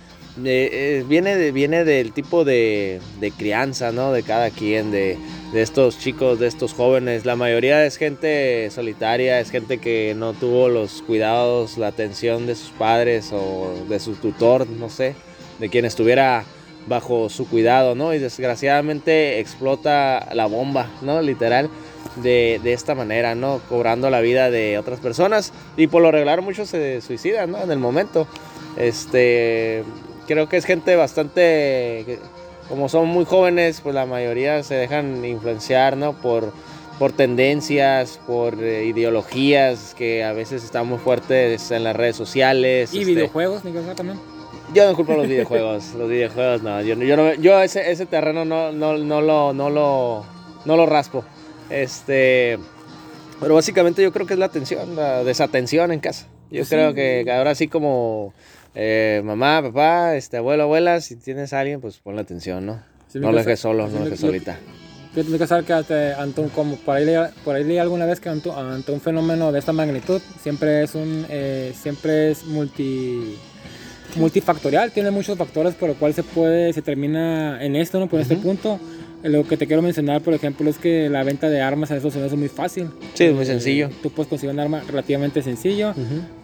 [0.44, 3.00] eh, eh, viene, de- viene del tipo de,
[3.36, 4.12] crianza, ¿no?
[4.12, 5.18] De cada quien, de,
[5.52, 7.24] de estos chicos, de estos jóvenes.
[7.24, 12.54] La mayoría es gente solitaria, es gente que no tuvo los cuidados, la atención de
[12.54, 15.14] sus padres o de su tutor, no sé,
[15.58, 16.44] de quien estuviera
[16.86, 18.12] bajo su cuidado, ¿no?
[18.14, 21.20] Y desgraciadamente explota la bomba, ¿no?
[21.22, 21.68] Literal,
[22.16, 23.60] de, de esta manera, ¿no?
[23.68, 25.52] Cobrando la vida de otras personas.
[25.76, 27.62] Y por lo regular muchos se suicidan, ¿no?
[27.62, 28.26] En el momento.
[28.76, 29.84] Este,
[30.26, 32.18] creo que es gente bastante,
[32.68, 36.12] como son muy jóvenes, pues la mayoría se dejan influenciar, ¿no?
[36.14, 36.52] Por,
[36.98, 42.92] por tendencias, por eh, ideologías que a veces están muy fuertes en las redes sociales.
[42.94, 44.18] Y este, videojuegos, ni cosa también.
[44.74, 48.06] yo no culpo los videojuegos, los videojuegos no, yo, no- yo, no- yo ese, ese
[48.06, 50.24] terreno no, no, no, lo, no, lo,
[50.64, 51.24] no lo raspo.
[51.70, 52.58] Este,
[53.40, 56.26] pero básicamente yo creo que es la atención, la desatención en casa.
[56.50, 56.74] Yo Pues sí.
[56.74, 58.34] creo que ahora sí como
[58.74, 62.80] eh, mamá, papá, este, abuelo, abuela, si tienes a alguien, pues ponle atención, ¿no?
[63.08, 64.58] Sí, no lo dejes solo, sí, no lo dejes solita.
[65.14, 67.06] Yo tengo que saber que ante, un, como por ahí,
[67.44, 70.94] por ahí leí alguna vez que ante, ante un fenómeno de esta magnitud siempre es
[70.94, 73.36] un eh, siempre es multi
[74.16, 78.08] multifactorial, tiene muchos factores por los cuales se puede, se termina en esto, ¿no?
[78.08, 78.42] Por este Ujú.
[78.42, 78.80] punto.
[79.22, 81.96] Eh, Lo que te quiero mencionar, por ejemplo, es que la venta de armas en
[81.96, 82.88] Estados Unidos es muy fácil.
[83.14, 83.88] Sí, es muy Eh, sencillo.
[84.02, 85.94] Tú puedes conseguir un arma relativamente sencillo.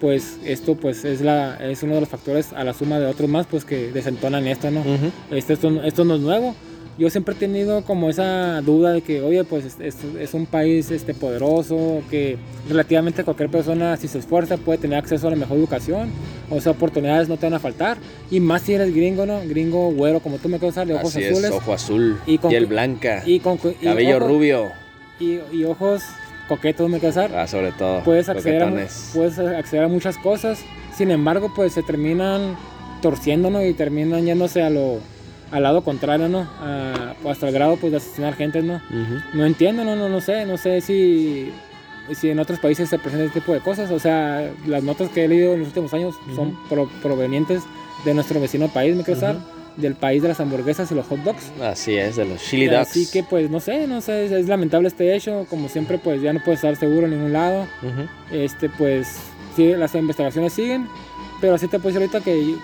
[0.01, 3.29] Pues esto pues es, la, es uno de los factores a la suma de otros
[3.29, 4.81] más pues que desentonan esto, ¿no?
[4.81, 5.11] Ujú.
[5.31, 6.55] Este, esto, esto no es nuevo.
[6.99, 10.47] Yo siempre he tenido como esa duda de que, oye, pues es, es- es un
[10.47, 12.37] país este, poderoso, que
[12.69, 16.11] relativamente cualquier persona, si se esfuerza, puede tener acceso a la mejor educación,
[16.51, 17.99] o sea, oportunidades no te van a faltar.
[18.33, 19.41] Y más si eres gringo, ¿no?
[19.47, 21.45] Gringo, güero, como tú me causas, de ojos Así azules.
[21.45, 24.67] es, ojo azul, Y con- piel blanca, y con y cabello ojos- rubio,
[25.21, 26.03] Y, y ojos
[26.49, 27.31] coquetos, me causar.
[27.37, 28.03] ah, sobre todo.
[28.03, 30.59] puedes acceder, a, puedes acceder a muchas cosas.
[30.97, 32.57] Sin embargo, pues se terminan
[33.03, 33.65] torciendo, ¿no?
[33.65, 34.99] Y terminan yéndose a lo,
[35.51, 36.41] al lado contrario, ¿no?
[36.61, 38.81] A- hasta el grado, pues, de asesinar gente, ¿no?
[39.35, 40.45] No entiendo, no, no, no sé.
[40.47, 41.51] No sé si,
[42.15, 43.91] si en otros países se presenta este tipo de cosas.
[43.91, 47.63] O sea, las notas que he leído en los últimos años son pro- provenientes
[48.05, 49.39] de nuestro vecino país, me creo, Ujú.
[49.77, 51.51] del país de las hamburguesas y los hot dogs.
[51.63, 52.91] Así es, de los chili dogs.
[52.91, 55.47] Así que, pues, no sé, no sé, es, es lamentable este hecho.
[55.49, 57.67] Como siempre, pues, ya no puedes estar seguro en ningún lado
[58.31, 59.09] este pues
[59.57, 60.87] sí, las investigaciones siguen,
[61.41, 62.55] pero sí te puedo decir ahorita que,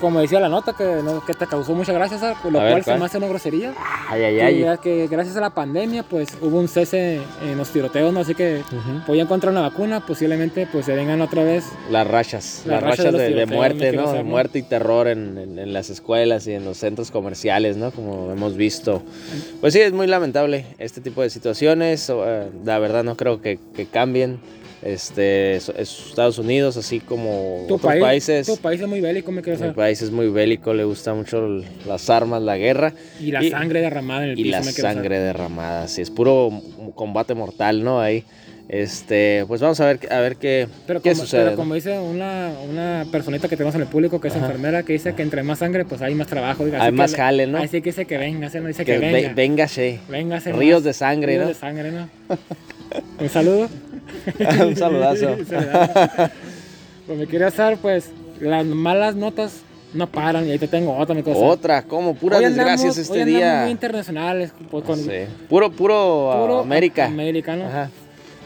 [0.00, 2.18] como decía la nota, que, no- que te causó mucha gracia,
[2.50, 2.98] lo A ver, cual se ¿cuál?
[3.00, 3.72] me hace una grosería.
[4.10, 4.60] Ay, ay, Que, ay.
[4.60, 8.20] ya que gracias a la pandemia, pues hubo un cese en los tiroteos, ¿no?
[8.20, 9.00] Así que Ujú.
[9.06, 11.64] pues ya encontrar una vacuna, posiblemente pues se vengan otra vez.
[11.90, 14.02] Las rachas, Las las, rachas de rachas de, de muerte, ¿no?
[14.02, 14.30] De saber, ¿no?
[14.30, 17.90] muerte y terror en, en- en las escuelas y en los centros comerciales, ¿no?
[17.90, 19.02] Como hemos visto.
[19.60, 22.10] Pues sí, es muy lamentable este tipo de situaciones.
[22.10, 24.38] eh, la verdad no creo que, que cambien.
[24.84, 28.46] Este, es- es Estados Unidos, así como Tu otros país, países.
[28.46, 31.48] tu país es muy bélico, me quiero Mi país es muy bélico, le gusta mucho
[31.86, 34.72] las armas, la guerra Y la y- sangre derramada en el y piso, la me
[34.72, 35.88] sangre derramada.
[35.88, 36.50] Sí, es puro
[36.94, 38.00] combate mortal, ¿no?
[38.00, 38.24] Ahí.
[38.66, 41.44] Este, pues vamos a ver, a ver qué, Pero qué como, sucede.
[41.44, 44.46] pero como dice una, una personita que tenemos en el público, que es Ajá.
[44.46, 46.64] enfermera, que dice que entre más sangre, pues hay más trabajo.
[46.64, 47.58] diga, Hay así más que, jale, ¿no?
[47.58, 49.18] Así que dice que venga, no dice que, Que venga.
[49.28, 50.00] ve- véngase.
[50.52, 50.84] Ríos más.
[50.84, 51.48] de sangre, Ríos ¿no?
[51.48, 52.08] de sangre, ¿no?
[53.20, 53.68] Un saludo.
[54.66, 55.36] Un saludazo.
[57.06, 59.60] Pues me quería hacer, pues, las malas notas
[59.92, 61.38] no paran y ahí te tengo otra, mi cosa.
[61.38, 63.60] Otra, como puras Hoy desgracias andamos- este hoy día.
[63.62, 65.10] muy internacionales, pues, con Sí.
[65.48, 67.06] Puro, puro, puro América.
[67.06, 67.66] América, ¿no?
[67.66, 67.90] Ajá.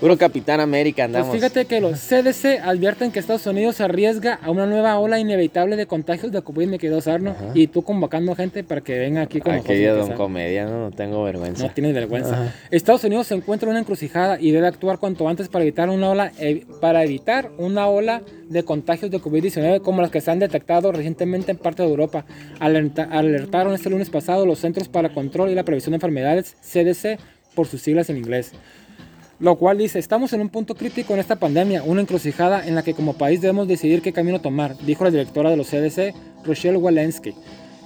[0.00, 1.30] Puro Capitán América andamos.
[1.30, 5.18] Pues fíjate que los CDC advierten que Estados Unidos se arriesga a una nueva ola
[5.18, 7.30] inevitable de contagios de COVID, me quedó Sarno.
[7.30, 7.50] Ajá.
[7.54, 9.74] Y tú convocando gente para que venga aquí con nosotros.
[9.76, 11.66] Aquella me don comedia, no, no tengo vergüenza.
[11.66, 12.32] No tienes vergüenza.
[12.32, 12.54] Ajá.
[12.70, 16.11] Estados Unidos se encuentra en una encrucijada y debe actuar cuanto antes para evitar una
[16.11, 20.38] ola, eh, para evitar una ola de contagios de COVID-19 como las que se han
[20.38, 22.24] detectado recientemente en parte de Europa.
[22.61, 27.18] Alerta- alertaron este lunes pasado los Centros para Control y la Prevención de Enfermedades, CDC,
[27.56, 28.52] por sus siglas en inglés.
[29.40, 32.83] Lo cual dice, estamos en un punto crítico en esta pandemia, una encrucijada en la
[32.83, 36.12] que como país debemos decidir qué camino tomar, dijo la directora de los CDC,
[36.44, 37.35] Rochelle Walensky,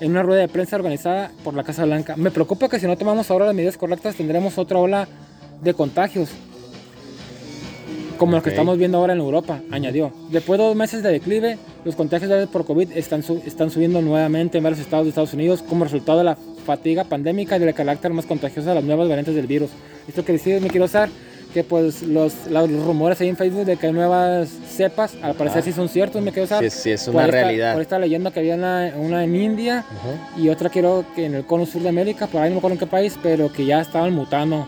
[0.01, 2.17] en una rueda de prensa organizada por la Casa Blanca.
[2.17, 5.07] Me preocupa que si no tomamos ahora las medidas correctas tendremos otra ola
[5.62, 6.31] de contagios,
[8.17, 10.11] como los que estamos viendo ahora en Europa, añadió.
[10.31, 13.23] Después de dos meses de declive, los contagios de- por COVID están
[13.71, 17.61] subiendo nuevamente en varios estados de Estados Unidos como resultado de la fatiga pandémica y
[17.61, 19.71] del carácter más contagioso de las nuevas variantes del virus.
[20.09, 21.11] Esto que decir, me quiero usar
[21.53, 25.61] que pues los, los rumores ahí en Facebook de que hay nuevas cepas, al parecer
[25.61, 25.65] Ah.
[25.65, 26.62] sí son ciertos, me quiero usar.
[26.65, 27.73] Sí, sí, es Por una esta- realidad.
[27.75, 29.85] Por esta leyenda que había una, una en India
[30.37, 32.75] y otra quiero que en el cono sur de América, por ahí no me acuerdo
[32.75, 34.67] en qué país, pero que ya estaban mutando,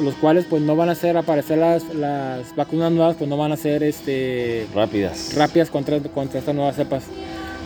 [0.00, 3.52] los cuales pues no van a hacer aparecer las, las vacunas nuevas, pues no van
[3.52, 5.34] a ser este, Rápidas.
[5.36, 7.02] rápidas contra, contra estas nuevas cepas.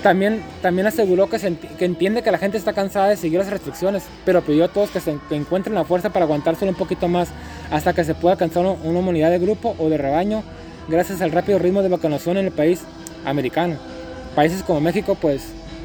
[0.04, 3.48] También, también aseguró que, se que entiende que la gente está cansada de seguir las
[3.48, 7.08] restricciones, pero pidió a todos que, se, que encuentren la fuerza para aguantárselo un poquito
[7.08, 7.28] más
[7.70, 10.42] hasta que se pueda alcanzar una, una inmunidad de grupo o de rebaño
[10.88, 12.82] gracias al rápido ritmo de vacunación en el país
[13.24, 13.76] americano.
[14.34, 15.42] Países como México pues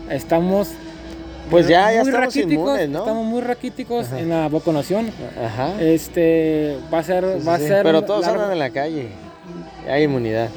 [0.10, 0.67] estamos
[1.49, 2.99] Pues ya, ya muy estamos raquíticos, inmunes, ¿no?
[2.99, 4.19] Estamos muy raquíticos Ajá.
[4.19, 5.12] en la vacunación.
[5.41, 5.82] Ajá.
[5.82, 7.67] Este va a ser, Sí, sí, va a sí.
[7.67, 7.84] ser.
[7.84, 8.36] Pero todos largo.
[8.41, 9.08] andan en la calle.
[9.89, 10.49] Hay inmunidad.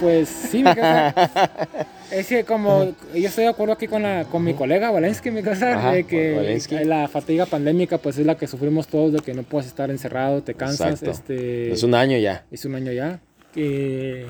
[0.00, 1.14] Pues sí, mi casa.
[2.12, 5.42] es que como yo estoy de acuerdo aquí con la, con mi colega Valensky, mi
[5.42, 6.84] casa, Ajá, de que Walensky.
[6.84, 10.42] la fatiga pandémica pues es la que sufrimos todos de que no puedes estar encerrado,
[10.42, 11.10] te cansas, Exacto.
[11.10, 12.44] este Es un año ya.
[12.50, 13.20] es un año ya
[13.52, 14.26] que,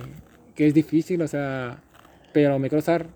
[0.54, 1.78] que es difícil, o sea,
[2.32, 3.06] pero Microsar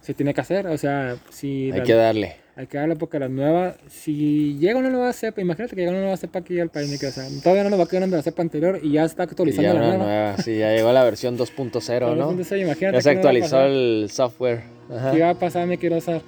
[0.00, 2.36] se tiene que hacer, o sea, si Hay la- que darle.
[2.54, 6.00] Hay que darle porque las nuevas, si llega una nueva cepa, imagínate que llega una
[6.02, 8.78] nueva cepa aquí al país, o sea, todavía no nos vacunan de la cepa anterior
[8.82, 10.04] y ya está actualizando ya la nueva.
[10.04, 10.36] nueva.
[10.36, 12.30] Sí, ya llegó la versión 2.0, ¿no?
[12.30, 13.66] Entonces, imagínate Ya se va actualizó pasar.
[13.70, 14.60] el software.
[14.94, 15.12] Ajá.
[15.12, 16.20] ¿Qué va a pasar, mi querido Sar?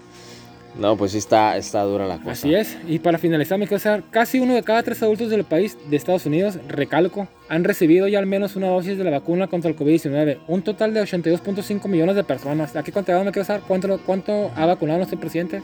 [0.79, 2.31] No, pues sí está, está dura la cosa.
[2.33, 2.77] Así es.
[2.89, 5.97] Y para finalizar, mi querido Sar, casi uno de cada tres adultos del país de
[5.97, 9.77] Estados Unidos, recalco, han recibido ya al menos una dosis de la vacuna contra el
[9.77, 10.39] COVID-19.
[10.49, 12.75] Un total de 82.5 millones de personas.
[12.77, 15.61] Aquí contado, mi querido Sar, ¿cuánto, cuánto ha vacunado nuestro presidente?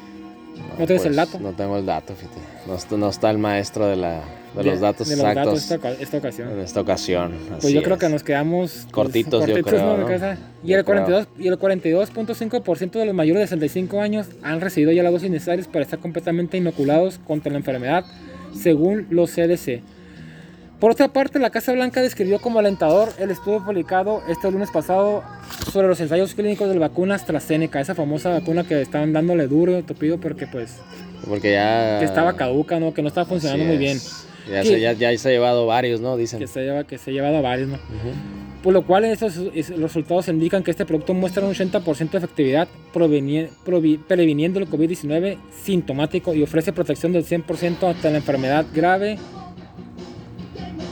[0.78, 1.32] ¿No tienes el dato?
[1.32, 2.38] pues, No tengo el dato, fíjate.
[2.66, 4.20] No, está- no está el maestro de, la,
[4.56, 6.50] de, los datos de los exactos datos esta, esta ocasión.
[6.50, 7.32] en esta ocasión.
[7.60, 10.06] Pues yo creo que nos quedamos pues, Cortitos, yo creo.
[10.62, 11.04] Y Yo el creo.
[11.04, 15.30] 42 y el 42.5% de los mayores de 65 años han recibido ya las dosis
[15.30, 18.04] necesarias para estar completamente inoculados contra la enfermedad,
[18.54, 19.82] según los CDC.
[20.80, 25.22] Por otra parte, la Casa Blanca describió como alentador el estudio publicado este lunes pasado
[25.70, 29.82] sobre los ensayos clínicos de la vacuna AstraZeneca, esa famosa vacuna que estaban dándole duro,
[29.84, 30.78] topido, porque pues
[31.28, 31.98] Porque ya.
[31.98, 32.94] que estaba caduca, ¿no?
[32.94, 33.98] que no estaba funcionando muy bien.
[34.50, 36.16] Ya Que- se, ya, ya se ha llevado varios, ¿no?
[36.16, 36.38] Dicen.
[36.38, 37.68] que se, lleva, que se ha llevado varios.
[37.68, 37.74] ¿no?
[37.74, 38.62] Ujú.
[38.62, 39.36] Por lo cual estos
[39.78, 46.42] resultados indican que este producto muestra un 80% de efectividad previniendo el COVID-19 sintomático y
[46.42, 49.18] ofrece protección del 100% ante la enfermedad grave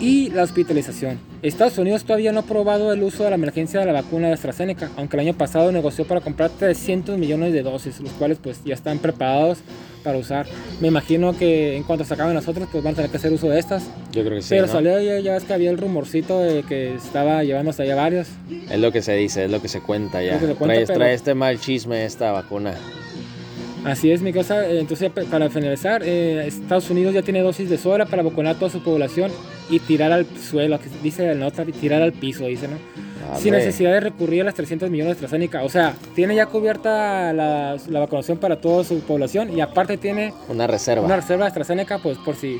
[0.00, 1.18] y la hospitalización.
[1.42, 4.34] Estados Unidos todavía no ha aprobado el uso de la emergencia de la vacuna de
[4.34, 8.62] AstraZeneca, aunque el año pasado negoció para comprar 300 millones de dosis, los cuales pues
[8.64, 9.58] ya están preparados
[10.04, 10.46] para usar.
[10.80, 13.32] Me imagino que en cuanto se acaben las otras pues van a tener que hacer
[13.32, 13.84] uso de estas.
[14.12, 14.48] Yo creo que sí.
[14.50, 14.72] Pero ¿no?
[14.72, 18.28] salió ya, ya ves que había el rumorcito de que estaba llevando hasta allá varios.
[18.70, 20.38] Es lo que se dice, es lo que se cuenta ya.
[20.38, 22.74] Que se cuenta, trae, pero- trae este mal chisme esta vacuna.
[23.88, 24.66] Así es, mi cosa.
[24.68, 28.56] Eh, Entonces, pa- para finalizar, eh, Estados Unidos ya tiene dosis de sobra para vacunar
[28.56, 29.30] a toda su población
[29.70, 32.76] y tirar al suelo, que dice la nota, tirar al piso, dice, ¿no?
[33.38, 35.62] Sin Hombre, necesidad de recurrir a las 300 millones de AstraZeneca.
[35.62, 40.32] O sea, tiene ya cubierta la, la vacunación para toda su población y aparte tiene
[40.48, 41.04] Una reserva.
[41.04, 42.58] una reserva de AstraZeneca, pues por si,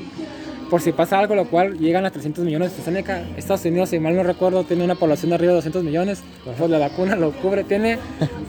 [0.69, 3.23] por si pasa algo, lo cual llegan a 300 millones de AstraZeneca.
[3.35, 6.21] Estados Unidos, si mal no recuerdo, tiene una población de arriba de 200 millones.
[6.45, 7.97] Pues la vacuna lo cubre, tiene,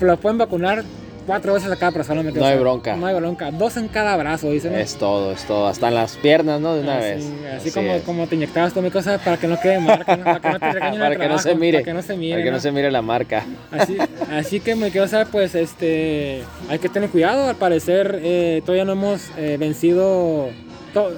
[0.01, 0.85] lo pueden vacunar
[1.31, 2.25] cuatro veces a cada persona.
[2.25, 2.97] No hay bronca.
[2.97, 3.53] No hay bronca.
[3.53, 4.75] Dos en cada brazo, dicen.
[4.75, 5.69] Es todo, es todo.
[5.69, 6.75] Hasta en las piernas, ¿no?
[6.75, 7.27] De una así, vez.
[7.57, 8.03] así como, es.
[8.03, 10.25] como te inyectabas tú mi cosa para que no quede marca, ¿no?
[10.25, 11.79] para que no te regañen en el para que no se mire.
[11.79, 12.33] Para que no se mire.
[12.33, 12.61] Para que no ¿no?
[12.61, 13.47] se mire la marca.
[13.71, 13.97] Así,
[14.33, 17.49] así que me quedo saber, pues este, hay que tener cuidado.
[17.49, 20.49] Al parecer eh, todavía no hemos eh, vencido.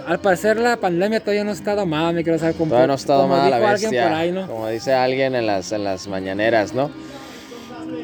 [0.07, 3.15] al parecer la pandemia todavía no está domada, me quiero saber como, Todavía no está
[3.15, 4.03] como domada la bestia.
[4.03, 4.47] por ahí, ¿no?
[4.47, 6.91] Como dice alguien en las, en las mañaneras, ¿no?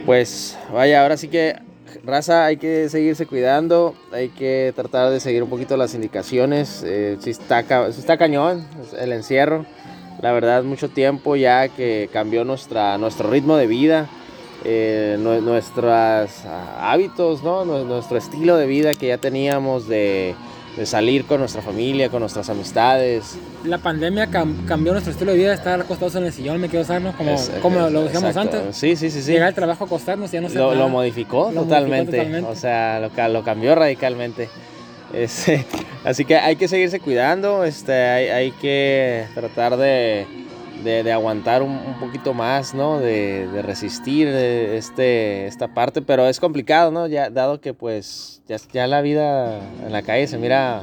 [0.07, 1.68] Pues vaya, ahora sí que,
[2.09, 3.95] raza, hay que seguirse cuidando.
[4.13, 6.83] Hay que tratar de seguir un poquito las indicaciones.
[6.85, 8.67] Eh, si, está, sí está cañón
[8.99, 9.65] el encierro.
[10.21, 14.09] la verdad, mucho tiempo ya que cambió nuestra, nuestro ritmo de vida,
[14.65, 17.65] eh, nuestros ah, hábitos, ¿no?
[17.65, 20.35] nuestro estilo de vida que ya teníamos de,
[20.79, 23.37] de, salir con nuestra familia, con nuestras amistades.
[23.65, 27.15] La pandemia cambió nuestro estilo de vida, estar acostados en el sillón, me quedo sano,
[27.17, 28.77] como, como lo decíamos antes.
[28.77, 29.33] Sí, sí, sí, sí.
[29.33, 30.57] Llegar al trabajo, acostarnos, ya no sé.
[30.57, 32.43] Lo, lo, modificó, totalmente.
[32.43, 34.49] O sea, lo, lo cambió radicalmente.
[35.13, 35.65] Este,
[36.05, 40.27] así que hay que seguirse cuidando, este, hay, que tratar de,
[41.13, 42.99] aguantar un, poquito más, ¿no?
[42.99, 47.07] De, resistir este, esta parte, pero es complicado, ¿no?
[47.07, 50.83] Ya, dado que pues ya, la vida en la calle se mira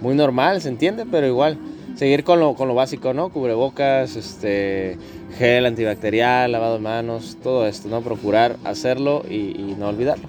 [0.00, 1.06] muy normal, ¿se entiende?
[1.10, 1.58] Pero igual,
[1.94, 3.30] seguir con lo, con lo básico, ¿no?
[3.30, 4.98] Cubrebocas, este,
[5.38, 8.02] gel antibacterial, lavado de manos, todo esto, ¿no?
[8.02, 10.24] Procurar hacerlo y, no olvidarlo.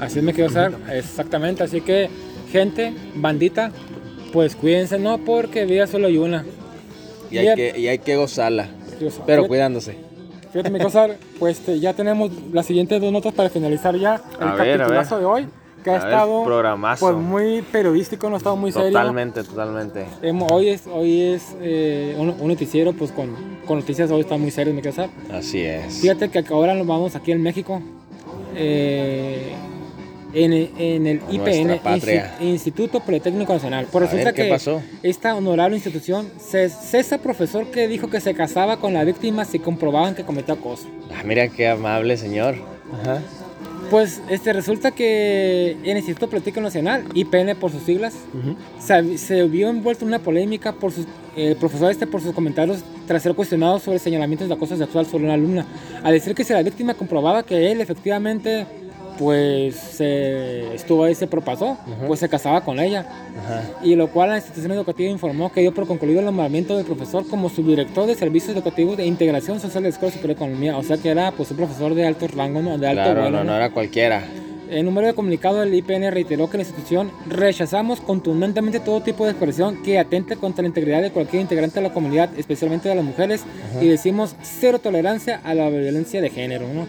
[0.00, 2.10] Así me quiero hacer, exactamente, así que
[2.52, 3.72] gente, bandita,
[4.32, 6.44] pues cuídense, no porque vida solo hay una.
[7.30, 8.68] Y, hay, que, y hay que gozarla,
[9.26, 9.96] pero cuidándose.
[10.52, 11.08] Fíjate, mi cosa,
[11.38, 15.48] pues este, ya tenemos las siguientes dos notas para finalizar ya el capitulazo de hoy.
[15.84, 16.44] Que ha estado
[16.98, 18.88] pues, muy periodístico, no ha estado muy serio.
[18.88, 20.06] Totalmente, totalmente.
[20.50, 23.36] hoy es, hoy es eh, un, noticiero, pues con,
[23.66, 25.08] con, noticias hoy está muy serio, mi casa.
[25.30, 26.00] Así es.
[26.00, 27.80] Fíjate que ahora nos vamos aquí en México.
[28.56, 29.52] Eh,
[30.36, 31.80] en, en el IPN,
[32.40, 33.86] Instituto Politécnico Nacional.
[33.86, 34.82] Por resulta que pasó?
[35.02, 40.14] esta honorable institución cesa profesor que dijo que se casaba con la víctima si comprobaban
[40.14, 40.88] que cometió acoso.
[41.14, 42.56] Ah, mira qué amable señor.
[43.90, 48.14] Pues este, resulta que el Instituto Politécnico Nacional, IPN por sus siglas,
[48.78, 53.22] se, vio envuelto en una polémica por sus, el profesor este por sus comentarios tras
[53.22, 55.66] ser cuestionado sobre señalamientos de acoso sexual sobre una alumna,
[56.02, 58.66] al decir que si la víctima comprobaba que él efectivamente
[59.18, 61.76] pues se estuvo ahí, se propasó,
[62.06, 63.06] pues se casaba con ella.
[63.82, 67.26] Y lo cual la institución educativa informó que dio por concluido el nombramiento del profesor
[67.28, 70.76] como subdirector de servicios educativos de integración social de la Escuela Superior de Economía.
[70.76, 72.78] O sea que era pues un profesor de alto rango, ¿no?
[72.78, 74.24] De alto claro, no, no era cualquiera.
[74.70, 79.30] En número de comunicado del IPN reiteró que la institución rechazamos contundentemente todo tipo de
[79.30, 83.04] expresión que atente contra la integridad de cualquier integrante de la comunidad, especialmente de las
[83.04, 83.44] mujeres,
[83.80, 86.66] y decimos cero tolerancia a la violencia de género.
[86.72, 86.86] ¿no?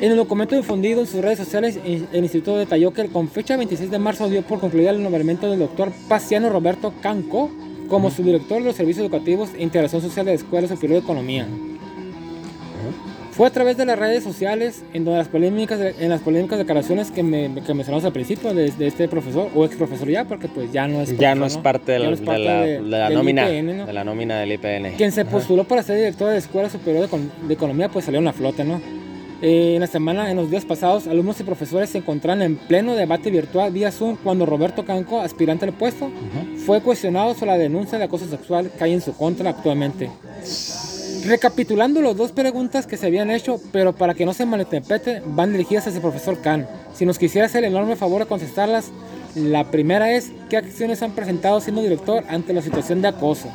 [0.00, 3.90] En el documento difundido en sus redes sociales, el instituto detalló que con fecha 26
[3.90, 7.50] de marzo dio por concluido el nombramiento del doctor Paciano Roberto Canco
[7.88, 11.46] como subdirector de los servicios educativos e integración social de la Escuela Superior de Economía.
[13.42, 17.10] Fue a través de las redes sociales en donde las polémicas, en las polémicas declaraciones
[17.10, 20.70] que, me, que mencionamos al principio de, este profesor o ex profesor ya, porque pues
[20.70, 24.96] ya no es ya no es parte de la, nómina de la nómina del IPN.
[24.96, 28.26] Quien se postuló para ser director de la Escuela Superior de, Economía, pues salió en
[28.26, 28.80] la flota, ¿no?
[29.42, 32.94] Eh, en la semana, en los días pasados, alumnos y profesores se encontraron en pleno
[32.94, 36.12] debate virtual vía Zoom cuando Roberto Canco, aspirante al puesto,
[36.64, 40.10] fue cuestionado sobre la denuncia de acoso sexual que hay en su contra actualmente.
[41.24, 45.52] Recapitulando las dos preguntas que se habían hecho, pero para que no se malinterprete, van
[45.52, 46.66] dirigidas hacia el profesor Khan.
[46.94, 48.90] Si nos quisiera hacer el enorme favor de contestarlas,
[49.36, 53.48] la primera es, ¿qué acciones han presentado siendo director ante la situación de acoso?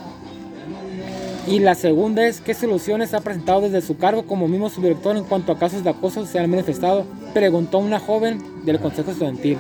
[1.46, 5.26] Y la segunda es, ¿qué soluciones ha presentado desde su cargo como mismo subdirector en
[5.26, 7.06] cuanto a casos de acoso se han manifestado?
[7.34, 9.58] Preguntó una joven del Consejo Estudiantil.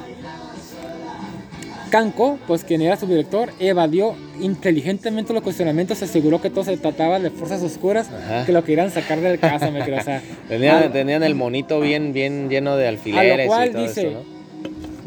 [1.89, 6.77] Canco, pues quien era su director, evadió inteligentemente los cuestionamientos, se aseguró que todo se
[6.77, 8.09] trataba de fuerzas oscuras
[8.45, 9.99] que lo querían sacar de casa, me creo.
[10.91, 13.39] tenían, el monito bien, bien lleno de alfileres.
[13.39, 14.17] A lo cual dice,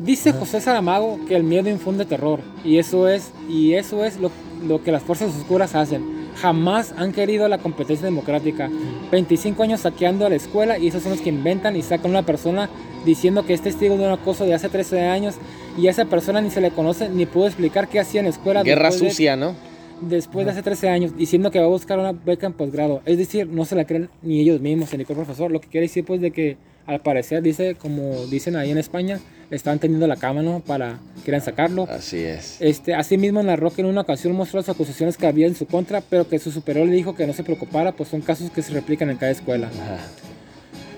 [0.03, 4.31] dice José Saramago que el miedo infunde terror y eso es, y eso es lo,
[4.67, 8.71] lo que las fuerzas oscuras hacen jamás han querido la competencia democrática.
[9.11, 12.19] 25 años saqueando a la escuela y esos son los que inventan y sacan a
[12.19, 12.71] una persona
[13.05, 15.37] diciendo que es testigo de un acoso de hace 13 años
[15.79, 18.31] y a esa persona ni se le conoce ni pudo explicar qué hacía en la
[18.31, 18.63] escuela.
[18.63, 19.55] Guerra sucia, ¿no?
[20.01, 23.03] Después de hace 13 años, diciendo que va a buscar una beca en posgrado.
[23.05, 25.51] Es decir, no se la creen ni ellos mismos, el profesor.
[25.51, 26.57] Lo que quiere decir, pues, de que
[26.91, 30.61] al parecer, dice, como dicen ahí en España, estaban teniendo la cama, ¿no?
[30.61, 31.87] Para quieran sacarlo.
[31.89, 32.57] Así es.
[32.61, 36.01] Este, asimismo, narró que en una ocasión mostró las acusaciones que había en su contra,
[36.01, 38.73] pero que su superior le dijo que no se preocupara, pues son casos que se
[38.73, 39.69] replican en cada escuela.
[39.69, 39.99] Ajá.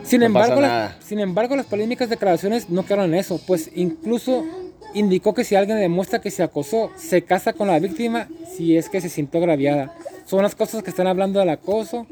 [0.02, 0.61] Sin, embargo,
[1.00, 4.44] sin embargo, las polémicas declaraciones no quedaron en eso, pues incluso
[4.94, 8.88] indicó que si alguien demuestra que se acosó, se casa con la víctima si es
[8.88, 9.94] que se sintió agraviada.
[10.27, 12.06] Son las cosas que están hablando del acoso,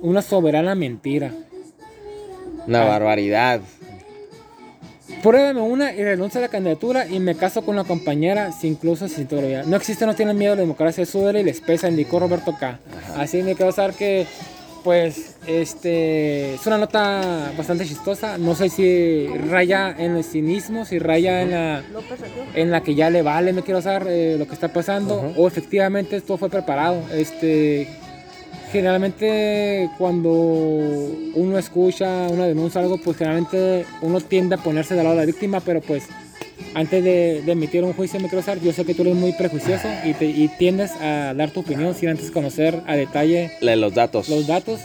[0.00, 1.32] una soberana mentira.
[2.66, 3.60] Una barbaridad.
[5.22, 9.08] Pruébame una y renuncia a la candidatura y me caso con la compañera si incluso
[9.08, 9.64] se sintió agraviada.
[9.64, 12.78] No existe, no tienen miedo, la democracia sube y les pesa, indicó Roberto K.
[13.16, 14.26] Así me quedó saber que
[14.82, 18.36] pues este es una nota bastante chistosa.
[18.36, 21.82] No sé si raya en el cinismo, si raya en la
[22.54, 25.48] en la que ya le vale, me quiero saber eh, lo que está pasando, o
[25.48, 27.02] efectivamente esto fue preparado.
[27.12, 27.88] Este
[28.74, 35.04] generalmente cuando uno escucha una denuncia o algo, pues generalmente uno tiende a ponerse del
[35.04, 36.04] lado de la víctima, pero pues
[36.74, 39.32] antes de, de emitir un juicio me quiero usar, yo sé que tú eres muy
[39.32, 43.76] prejuicioso y, te- y tiendes a dar tu opinión sin antes conocer a detalle La-
[43.76, 44.28] Los datos.
[44.28, 44.80] los datos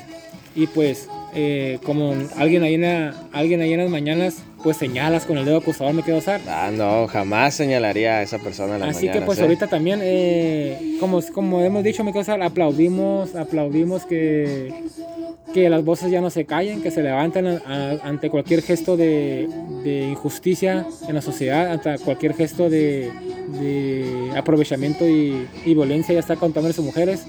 [0.55, 5.25] y pues eh, como alguien ahí, en la- alguien ahí en las mañanas pues señalas
[5.25, 6.41] con el dedo acusador me quiero usar.
[6.47, 9.43] Ah, no, jamás señalaría a esa persona en las Así que mañanas, pues ¿eh?
[9.43, 14.73] ahorita también, eh, como, como hemos dicho, me causa, aplaudimos, aplaudimos que,
[15.53, 18.97] que las voces ya no se callen, que se levanten a- a- ante cualquier gesto
[18.97, 19.47] de,
[19.85, 23.09] de injusticia en la sociedad, ante cualquier gesto de,
[23.61, 27.25] de aprovechamiento y, y violencia ya está contra hombres y mujeres.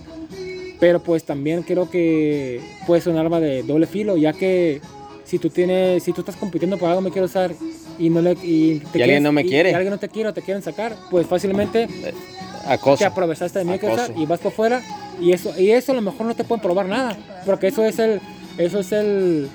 [0.81, 4.81] Pero pues también creo que puede ser un arma de doble filo, ya que
[5.25, 7.53] si tú tienes, si tú estás compitiendo por algo me quiero usar
[7.99, 9.71] y no le y te Y alguien no me y- quiere.
[9.71, 11.87] y alguien no te quiere o te quieren sacar, pues fácilmente
[12.67, 12.99] Acoso.
[12.99, 14.83] te aprovechaste de mí que usar y vas por fuera
[15.21, 17.99] y eso y eso a lo mejor no te pueden probar nada, porque eso es
[17.99, 18.21] el
[18.59, 19.49] eso es el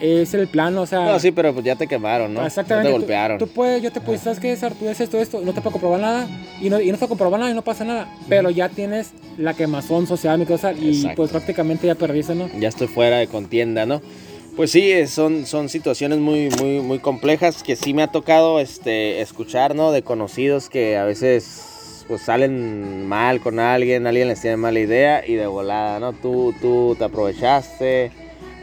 [0.00, 2.44] es el plano, o sea, No, sí, pero pues ya te quemaron, ¿no?
[2.46, 2.88] Exactamente.
[2.88, 3.38] Ya tú- te golpearon.
[3.38, 4.72] Tú, puedes, yo te puedo, ¿sabes qué, César?
[4.74, 6.28] Tú haces esto, esto, no te puedo comprobar nada
[6.60, 9.12] y no, y no te puedo comprobar nada y no pasa nada, pero ya tienes
[9.36, 11.16] la quemazón social, mi cosa, y Exacto.
[11.16, 12.48] pues prácticamente ya perdiste, ¿no?
[12.58, 14.00] ya estoy fuera de contienda, ¿no?
[14.56, 19.20] Pues sí, son, son situaciones muy, muy, muy complejas que sí me ha tocado este,
[19.20, 19.92] escuchar, ¿no?
[19.92, 25.24] De conocidos que a veces pues salen mal con alguien, alguien les tiene mala idea
[25.26, 26.12] y de volada, ¿no?
[26.12, 28.10] Tú, tú te aprovechaste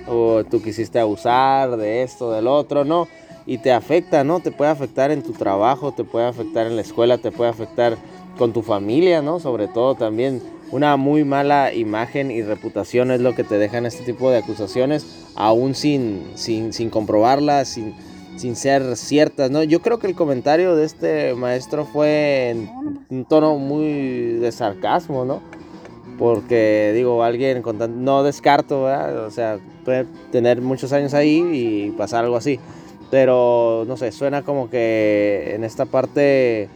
[0.08, 3.08] o tú quisiste abusar de esto, del otro, ¿no?
[3.46, 4.40] Y te afecta, ¿no?
[4.40, 7.98] Te puede afectar en tu trabajo, te puede afectar en la escuela, te puede afectar
[8.38, 9.40] con tu familia, ¿no?
[9.40, 10.42] Sobre todo también
[10.72, 15.26] una muy mala imagen y reputación es lo que te dejan este tipo de acusaciones,
[15.36, 17.96] aún sin, sin, sin comprobarlas, sin,
[18.38, 19.64] sin ser ciertas, ¿no?
[19.64, 22.70] Yo creo que el comentario de este maestro fue en
[23.10, 25.42] un tono muy de sarcasmo, ¿no?
[26.18, 29.26] Porque digo, alguien con tan- no descarto, ¿verdad?
[29.26, 32.60] O sea, puede tener muchos años ahí y pasar algo así.
[33.12, 36.68] Pero no sé, suena como que en esta parte,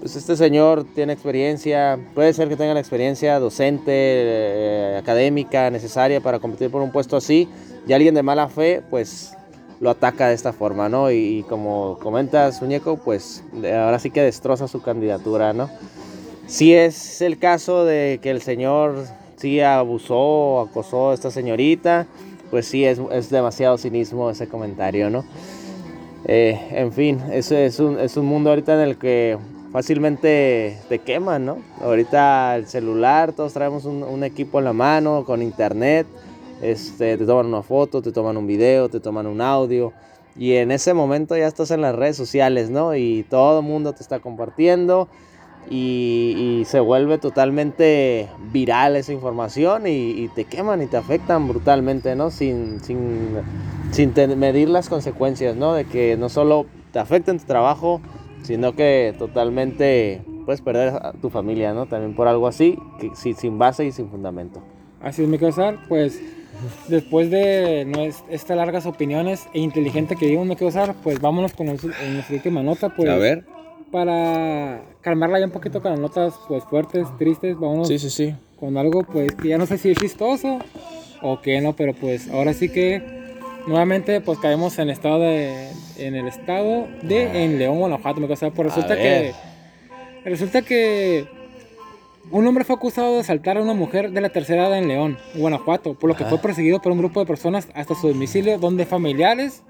[0.00, 6.20] pues este señor tiene experiencia, puede ser que tenga la experiencia docente, eh, académica necesaria
[6.20, 7.48] para competir por un puesto así.
[7.86, 9.34] Y alguien de mala fe, pues
[9.80, 11.10] lo ataca de esta forma, ¿no?
[11.10, 15.70] Y, y como comentas, Muñeco, pues ahora sí que destroza su candidatura, ¿no?
[16.46, 22.06] Si es el caso de que el señor sí abusó o acosó a esta señorita,
[22.50, 25.24] pues sí es, es demasiado cinismo ese comentario, ¿no?
[26.26, 29.38] Eh, en fin, ese es un, es un mundo ahorita en el que
[29.72, 31.58] fácilmente te queman, ¿no?
[31.80, 36.06] Ahorita el celular, todos traemos un, un equipo en la mano con internet,
[36.60, 39.92] este, te toman una foto, te toman un video, te toman un audio.
[40.36, 42.94] Y en ese momento ya estás en las redes sociales, ¿no?
[42.94, 45.08] Y todo el mundo te está compartiendo
[45.70, 51.48] y, y se vuelve totalmente viral esa información y, y te queman y te afectan
[51.48, 52.30] brutalmente, ¿no?
[52.30, 53.38] Sin, sin,
[53.90, 55.74] sin medir las consecuencias, ¿no?
[55.74, 58.00] De que no solo te afecta en tu trabajo,
[58.42, 61.86] sino que totalmente puedes perder a tu familia, ¿no?
[61.86, 64.60] También por algo así, que, sin, sin base y sin fundamento.
[65.00, 66.20] Así es, mi César, pues
[66.88, 71.66] después de estas largas opiniones e inteligente que dimos, me quiero usar, pues vámonos con
[71.66, 71.90] nuestra
[72.30, 73.08] última nota, pues
[73.92, 78.34] para calmarla ya un poquito con las notas pues fuertes, tristes, vámonos sí, sí.
[78.58, 80.58] con algo pues que ya no sé si es chistoso
[81.20, 83.02] o qué no, pero pues ahora sí que
[83.66, 88.50] nuevamente pues caemos en estado de en el estado de en León, Guanajuato, me cosa,
[88.50, 89.34] pues resulta que
[90.24, 91.28] resulta que
[92.30, 95.18] un hombre fue acusado de asaltar a una mujer de la tercera edad en León,
[95.34, 96.30] Guanajuato, por lo que Ajá.
[96.30, 99.62] fue perseguido por un grupo de personas hasta su domicilio donde familiares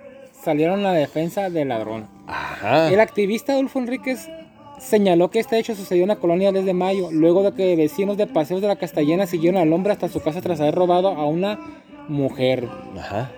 [0.42, 2.06] salieron a la defensa del ladrón.
[2.26, 2.88] Ajá.
[2.92, 4.28] El activista Adolfo Enríquez
[4.78, 8.26] señaló que este hecho sucedió en la colonia desde mayo, luego de que vecinos de
[8.26, 11.58] Paseos de la Castellana siguieron al hombre hasta su casa tras haber robado a una
[12.08, 12.68] mujer.
[12.98, 13.30] Ajá.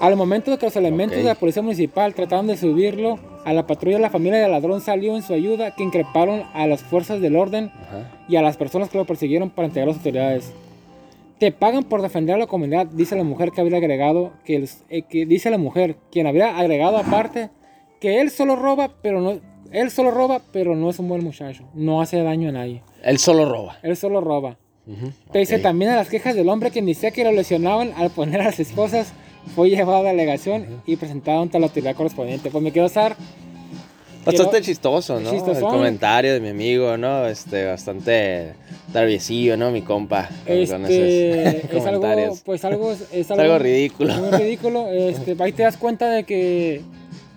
[0.00, 1.22] Al momento de que los elementos Ok.
[1.22, 5.14] de la policía municipal trataron de subirlo a la patrulla, la familia del ladrón salió
[5.16, 8.10] en su ayuda, que increparon a las fuerzas del orden Ajá.
[8.28, 10.52] y a las personas que lo persiguieron para entregar a las autoridades.
[11.38, 14.68] Te pagan por defender a la comunidad, dice la mujer que habría agregado, que, el-
[14.88, 17.50] eh, que dice la mujer, quien habría agregado aparte,
[18.00, 19.38] que él solo roba, pero no,
[19.70, 23.18] él solo roba, pero no es un buen muchacho, no hace daño a nadie, Él
[23.18, 23.76] solo roba.
[23.82, 24.56] él solo roba.
[24.86, 25.62] Ujú, Pese ok.
[25.62, 28.60] también a las quejas del hombre que decía que lo lesionaban al poner a las
[28.60, 29.12] esposas,
[29.54, 32.50] fue llevado a la delegación y presentado ante la autoridad correspondiente.
[32.50, 33.14] Pues me quiero usar
[34.26, 35.30] Bastante chistoso, ¿no?
[35.30, 35.56] Chistosón.
[35.56, 37.26] El comentario de mi amigo, ¿no?
[37.26, 38.52] Este, bastante
[38.92, 39.70] traviesillo, ¿no?
[39.70, 40.28] Mi compa.
[40.46, 44.14] con Este, esos es algo, pues algo, es, es algo ridículo.
[44.14, 44.88] Muy ridículo.
[44.90, 46.82] Este, ahí te das cuenta de que,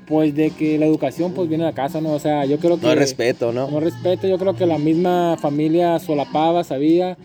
[0.07, 2.13] pues, de que la educación, pues, viene de la casa, ¿no?
[2.13, 3.69] O sea, yo creo que No hay respeto, ¿no?
[3.69, 4.27] no respeto.
[4.27, 7.17] Yo creo que la misma familia solapaba, sabía.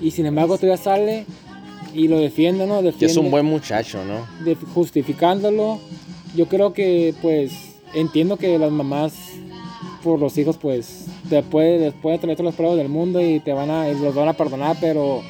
[0.00, 1.26] Y sin embargo todavía sale
[1.94, 2.76] y lo defiende, ¿no?
[2.76, 4.26] Defiende, Que es un buen muchacho, ¿no?
[4.44, 5.78] de- justificándolo.
[6.34, 7.52] Yo creo que, pues,
[7.94, 9.14] entiendo que las mamás
[10.02, 13.52] por los hijos, pues, después, después de tener todos los pruebas del mundo y te
[13.52, 15.22] van a, y los van a perdonar, pero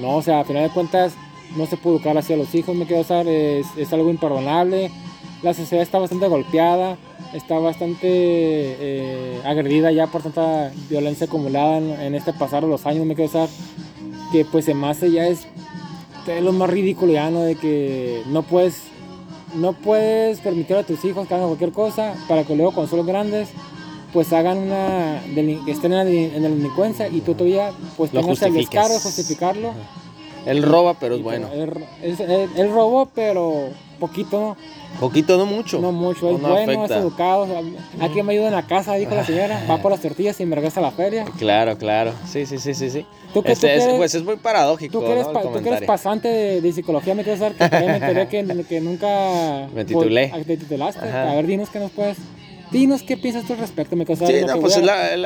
[0.00, 1.14] no, o sea, a final de cuentas,
[1.56, 4.90] no se puede educar hacia los hijos, me quiero usar, es, es algo imperdonable.
[5.42, 6.96] La sociedad está bastante golpeada,
[7.34, 12.86] está bastante eh, agredida ya por tanta violencia acumulada en, en este pasar de los
[12.86, 13.48] años, me quiero usar,
[14.32, 15.46] que pues se me hace ya es,
[16.26, 17.42] es lo más ridículo ya, ¿no?
[17.42, 18.84] De que no puedes,
[19.54, 22.98] no puedes permitir a tus hijos que hagan cualquier cosa para que luego cuando son
[22.98, 23.48] los grandes
[24.12, 28.20] pues hagan una que estén en la, en la delincuencia y tú todavía pues Lo
[28.20, 29.72] tengas el descaro de justificarlo.
[30.46, 31.48] Él roba, pero es bueno.
[31.52, 33.70] Él- él robó, pero
[34.06, 34.56] poquito,
[35.00, 35.80] Poquito, no mucho.
[35.80, 36.30] no mucho.
[36.36, 36.96] Es No bueno, afecta.
[36.96, 37.46] es educado.
[38.00, 39.64] Aquí me ayuda en la casa, dijo la señora.
[39.68, 41.24] Va por las tortillas y me regresa a la feria.
[41.38, 42.12] Claro, claro.
[42.30, 43.04] Sí, sí, sí, sí, sí.
[43.32, 45.30] ¿Tú qué- Este tú es- qué eres- pues es muy paradójico, Tú que eres, ¿no?
[45.30, 45.86] El pa- tú que eres comentario.
[45.88, 49.68] pasante de, de psicología, me quiero saber que me enteré que, que nunca...
[49.74, 50.32] Me titulé.
[50.46, 51.00] te titulaste.
[51.08, 51.32] Ajá.
[51.32, 52.16] A ver, dinos qué nos puedes...
[52.70, 54.40] Dinos qué piensas tú al respecto, me saber.
[54.40, 55.16] Sí, no, que pues es la,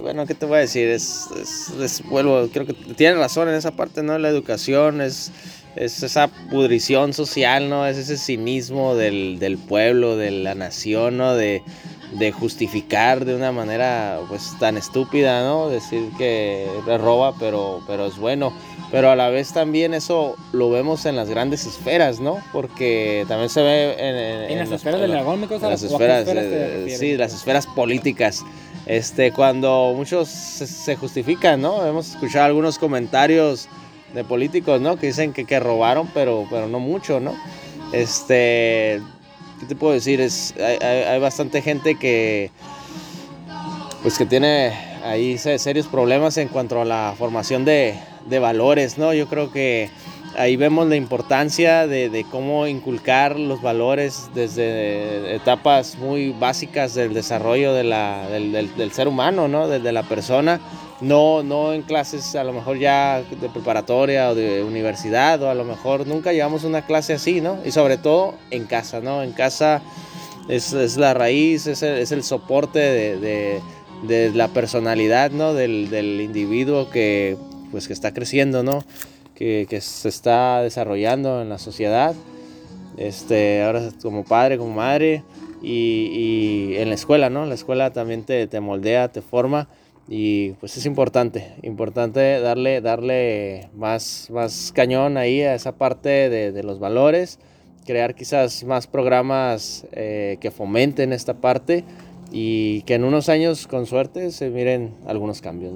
[0.00, 0.88] Bueno, ¿qué te voy a decir?
[0.88, 4.16] Es, es, es- vuelvo, creo que tienes razón en esa parte, ¿no?
[4.18, 5.32] La educación es,
[5.76, 7.86] es esa pudrición social, ¿no?
[7.86, 11.34] Es ese cinismo del, del pueblo, de la nación, ¿no?
[11.34, 11.62] De,
[12.18, 15.68] de justificar de una manera, pues, tan estúpida, ¿no?
[15.70, 16.66] Decir que
[16.98, 18.52] roba, pero, pero es bueno.
[18.90, 22.36] Pero a la vez también eso lo vemos en las grandes esferas, ¿no?
[22.52, 24.16] Porque también se ve en...
[24.16, 25.92] en- En las esferas del dragón, me quiero las saber.
[25.92, 28.42] ¿o a qué esferas, esferas te eh, sí, las esferas políticas.
[28.84, 31.86] Este, cuando muchos se, se justifican, ¿no?
[31.86, 33.68] Hemos escuchado algunos comentarios
[34.14, 34.96] de políticos, ¿no?
[34.96, 37.34] Que dicen que, que robaron, pero, pero no mucho, ¿no?
[37.92, 39.00] Este,
[39.60, 40.20] ¿qué te puedo decir?
[40.20, 42.50] Es, hay, hay- hay bastante gente que,
[44.02, 44.72] pues que tiene
[45.04, 47.94] ahí se- serios problemas en cuanto a la formación de,
[48.26, 49.12] de valores, ¿no?
[49.14, 49.90] Yo creo que
[50.36, 57.12] ahí vemos la importancia de, de cómo inculcar los valores desde etapas muy básicas del
[57.14, 59.68] desarrollo de la- del, del- del ser humano, ¿no?
[59.68, 60.60] Desde la persona,
[61.02, 65.54] no, no en clases a lo mejor ya de preparatoria o de universidad, o a
[65.54, 67.58] lo mejor nunca llevamos una clase así, ¿no?
[67.64, 69.22] Y sobre todo en casa, ¿no?
[69.22, 69.82] En casa
[70.48, 73.60] es, es la raíz, es el, es el soporte de, de-
[74.02, 75.54] de la personalidad, ¿no?
[75.54, 77.36] Del, del individuo que,
[77.70, 78.82] pues, que está creciendo, ¿no?
[79.36, 82.12] Que, que se está desarrollando en la sociedad.
[82.96, 85.22] Este, ahora como padre, como madre
[85.62, 87.46] y, y en la escuela, ¿no?
[87.46, 89.68] La escuela también te, te moldea, te forma
[90.14, 96.52] y pues es importante, importante darle, darle más, más cañón ahí a esa parte de,
[96.52, 97.38] de los valores,
[97.86, 101.84] crear quizás más programas eh, que fomenten esta parte
[102.30, 105.72] y que en unos años con suerte se miren algunos cambios.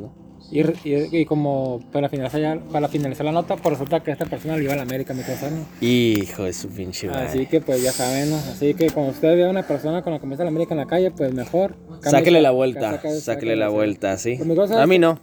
[0.50, 4.26] Y, y- y como para finalizar, ya- para finalizar la nota, pues resulta que esta
[4.26, 5.86] persona le iba a la América, mi ¿no?
[5.86, 7.26] Hijo de su pinche madre.
[7.26, 8.36] Así que pues ya saben, ¿no?
[8.36, 10.78] Así que cuando usted vea a una persona con la camisa de la América en
[10.80, 11.74] la calle, pues mejor.
[12.02, 14.36] Sáquele la vuelta, saca- sáquele la vuelta, sí.
[14.36, 15.18] Pues, cosa A mí no.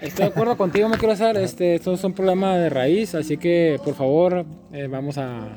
[0.00, 1.36] Estoy de acuerdo contigo, me quiero hacer.
[1.38, 5.48] Este, esto es un problema de raíz, así que por favor eh, vamos a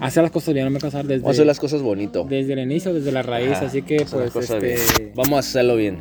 [0.00, 2.26] hacer las cosas bien, no me desde, Vamos a hacer las cosas bonito.
[2.28, 5.12] desde el inicio, desde la raíz, Ajá, así que pues este.
[5.14, 5.96] Vamos a hacerlo bien.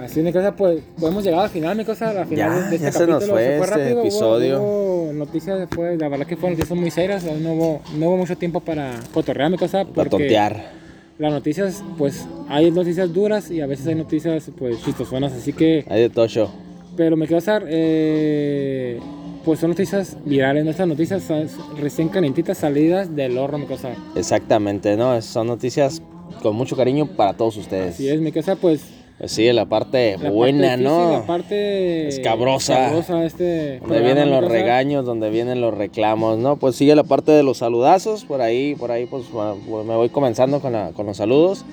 [0.00, 2.86] Así mi cosa pues podemos llegar al final, mi cosa, al final Ya, de, este
[2.86, 4.62] ya se nos capítulo fue este rápido, hubo- episodio.
[4.62, 8.36] Hubo, noticias, fue, la verdad que fueron noticias muy serias, no hubo, no hubo mucho
[8.36, 10.70] tiempo para cotorrear mi cosa, Para tontear.
[11.18, 15.84] las noticias, pues hay noticias duras y a veces hay noticias pues chistosonas, así que
[15.88, 16.50] Hay de tocho.
[16.96, 18.98] Pero me quiero hacer, eh,
[19.44, 21.22] pues son noticias virales, nuestras noticias
[21.78, 23.94] recién calentitas salidas del horno, quiero hacer.
[24.16, 25.20] Exactamente, ¿no?
[25.22, 26.02] Son noticias
[26.42, 27.94] con mucho cariño para todos ustedes.
[27.94, 28.80] Así es, quiero hacer, pues...
[29.26, 31.12] Sí, la parte La buena, parte difícil, ¿no?
[31.12, 32.08] La parte...
[32.08, 32.84] Escabrosa.
[32.86, 36.56] escabrosa este Donde vienen los regaños, donde vienen los reclamos, ¿no?
[36.56, 40.08] Pues sigue la parte de los saludazos, por ahí, por ahí, pues pues, me voy
[40.08, 41.64] comenzando con, la- con los saludos.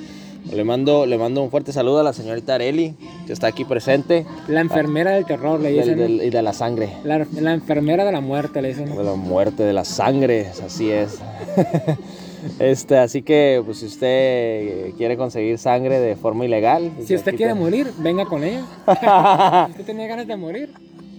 [0.51, 2.95] Le mando, le mando un fuerte saludo a la señorita Areli,
[3.25, 5.99] que está aquí presente, La enfermera del terror, le dicen.
[6.23, 8.95] y de la sangre, La, la enfermera de la muerte, le dicen.
[8.95, 11.17] de la muerte, de la sangre, así es.
[12.59, 17.35] Este, así que, pues, si usted quiere conseguir sangre de forma ilegal, pues, Si usted
[17.35, 18.63] quiere ten- morir, venga con ella.
[19.67, 20.69] si usted tenía ganas de morir,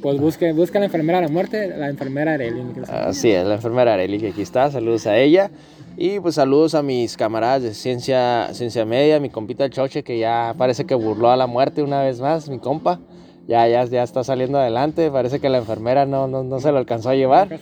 [0.02, 2.54] pues busque, busque a la enfermera de la muerte, la enfermera hacer.
[2.88, 5.50] Así es, la enfermera Areli que aquí está, saludos a ella.
[5.96, 10.54] Y pues saludos a mis camaradas de Ciencia, Ciencia Media, mi compita Choche que ya
[10.56, 13.00] parece que burló a la muerte una vez más, mi compa.
[13.48, 16.78] Ya, ya, ya está saliendo adelante, parece que la enfermera no, no, no se lo
[16.78, 17.48] alcanzó a llevar.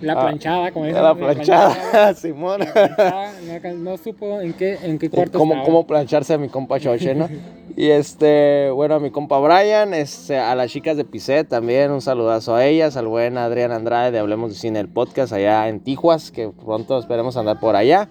[0.00, 1.02] La Ah, planchada, como dicen.
[1.02, 2.60] La planchada, Simón.
[2.60, 5.66] La planchada, no, supo en qué, en qué cuarto cómo, estaba.
[5.66, 7.28] cómo plancharse a mi compa Choche, ¿no?
[7.76, 12.00] y este, bueno, a mi compa Brian, este, a las chicas de Piset también, un
[12.00, 15.80] saludazo a ellas, al buen Adrián Andrade de Hablemos de Cine, el podcast allá en
[15.80, 18.08] Tijuas, que pronto esperemos andar por allá.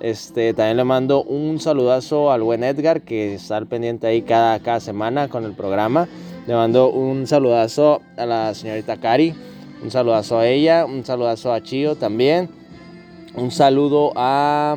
[0.00, 4.58] Este, también le mando un saludazo al buen Edgar, que está al pendiente ahí cada,
[4.60, 6.08] cada semana con el programa.
[6.46, 9.34] Le mando un saludazo a la señorita Cari,
[9.82, 12.48] un saludazo a ella, un saludazo a Chio también.
[13.34, 14.76] Un saludo a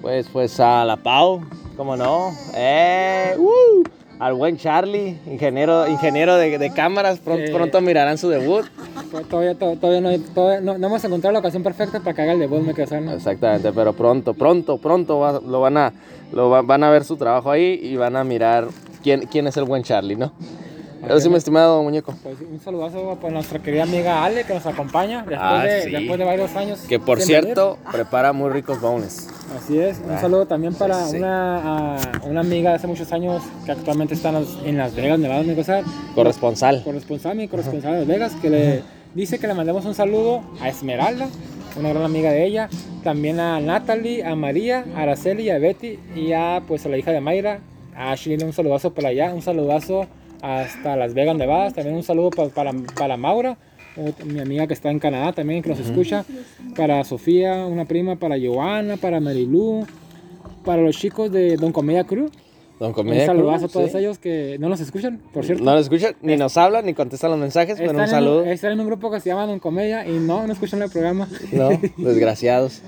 [0.00, 1.42] pues, pues a la Pau,
[1.76, 2.30] ¿cómo no?
[2.54, 3.34] ¡Eh!
[3.38, 3.82] ¡Uh!
[4.20, 7.52] Al buen Charlie, ingeniero, ingeniero de, de cámaras, pronto, Eh.
[7.52, 8.64] pronto mirarán su debut.
[9.10, 12.22] To- Todavía, to- todavía, no, todavía no, no hemos encontrado la ocasión perfecta para que
[12.22, 13.12] haga el debut, me quedo ¿no?
[13.14, 15.92] Exactamente, pero pronto, pronto, pronto va- lo van a,
[16.32, 18.68] lo va- van a ver su trabajo ahí y van a mirar
[19.02, 20.32] quién, quién es el buen Charlie, ¿no?
[21.20, 22.14] Sí, mi estimado muñeco.
[22.22, 25.90] Pues un saludazo para nuestra querida amiga Ale que nos acompaña después, Ah, de, sí.
[25.90, 26.80] después de varios años.
[26.88, 29.26] Que por cierto, prepara muy ricos bones.
[29.26, 29.62] venir.
[29.62, 29.98] Así es.
[30.04, 31.16] Un Ah, saludo también para sí.
[31.16, 35.18] Una, una amiga de hace muchos años que actualmente está en las, en las Vegas,
[35.18, 35.82] Nevada, me cosa.
[36.14, 36.82] Corresponsal.
[36.84, 38.82] Corresponsal, mi corresponsal de Las Vegas, que le
[39.14, 41.28] dice que le mandemos un saludo a Esmeralda,
[41.78, 42.68] una gran amiga de ella,
[43.02, 47.10] también a Natalie, a María, a Araceli a Betty, y a, pues, a la hija
[47.10, 47.58] de Mayra,
[47.96, 50.06] a Ashley, un saludazo para allá, un saludazo
[50.42, 53.56] hasta Las Vegas, Nevada, también un saludo pa- para, para Maura,
[54.26, 56.24] mi amiga que está en Canadá también, que nos escucha,
[56.76, 59.86] para Sofía, una prima, para Joana, para Marilú,
[60.64, 62.28] para los chicos de Don Comedia Crew,
[62.80, 63.98] Don un Comedia saludazo Cruz, a todos sí.
[63.98, 65.62] ellos que no nos escuchan, por cierto.
[65.62, 68.42] No lo escuchan, ni nos hablan, ni contestan los mensajes, pero un en, saludo.
[68.42, 70.90] un, están en un grupo que se llama Don Comedia y no, no escuchan el
[70.90, 71.28] programa.
[71.52, 71.68] No,
[71.98, 72.82] desgraciados.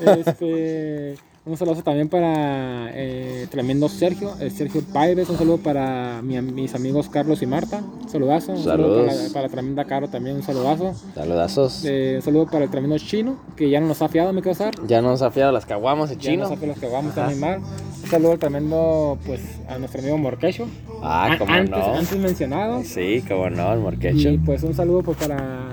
[0.00, 1.14] Este,
[1.46, 5.28] un saludo también para eh, tremendo Sergio, el Sergio Paives.
[5.30, 7.82] Un saludo para mi- mis amigos Carlos y Marta.
[8.02, 8.52] Un saludazo.
[8.52, 9.14] Un saludo Saludos.
[9.32, 10.36] para, para tremenda Caro también.
[10.36, 10.94] Un saludazo.
[11.14, 11.84] Saludazos.
[11.86, 14.52] Eh, un saludo para el tremendo Chino, que ya no nos ha fiado, me quedo
[14.52, 14.74] usar.
[14.86, 16.42] Ya nos ha fiado las caguamas, el Ya chino.
[16.44, 17.58] nos ha fiado que vamos a animar.
[17.58, 20.66] Un saludo al tremendo, pues, a nuestro amigo Morquecho.
[21.02, 21.94] Ah, antes, no.
[21.94, 22.82] antes mencionado.
[22.84, 24.28] Sí, cómo no, el morquecho.
[24.28, 25.69] Y pues un saludo pues para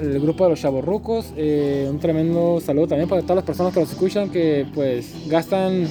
[0.00, 1.32] el grupo de los chavorrucos.
[1.36, 5.88] eh, un tremendo saludo también para todas las personas que los escuchan que pues gastan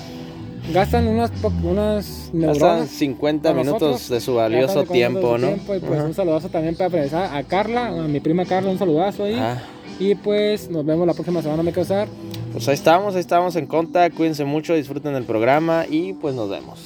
[0.73, 1.31] gastan unas,
[1.63, 2.89] unas neuronas.
[2.89, 5.47] 50 con minutos nosotros, de su gastan valioso tiempo, ¿no?
[5.47, 6.89] tiempo, y pues un saludazo también para
[7.35, 9.35] a Carla, a mi prima Carla, un saludazo ahí.
[9.37, 9.57] Ah,
[9.99, 12.07] Y pues nos vemos la próxima semana, me casar.
[12.51, 14.17] pues ahí estamos, ahí estamos en contacto.
[14.17, 16.79] Cuídense mucho, disfruten del programa y pues nos vemos.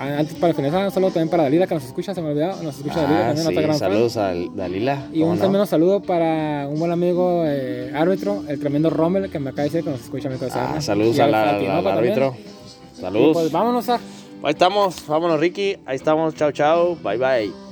[0.00, 2.76] Antes para finalizar, un saludo también para Dalila que nos escucha, se me olvidó, nos
[2.76, 3.90] escucha Dalila Ah, también, sí, otra gran fan.
[3.90, 5.06] saludos a Dalila.
[5.12, 5.40] Y ¿cómo un no?
[5.42, 9.70] tremendo saludo para un buen amigo eh, árbitro, el tremendo Rommel, que me acaba de
[9.70, 10.28] decir que nos escucha.
[10.28, 12.36] Me Ah, saludos al, árbitro.
[12.94, 13.32] Saludos.
[13.34, 13.94] Pues vámonos a...
[14.40, 17.67] Ahí estamos, vámonos Ricky, ahí estamos, chao chao, bye bye.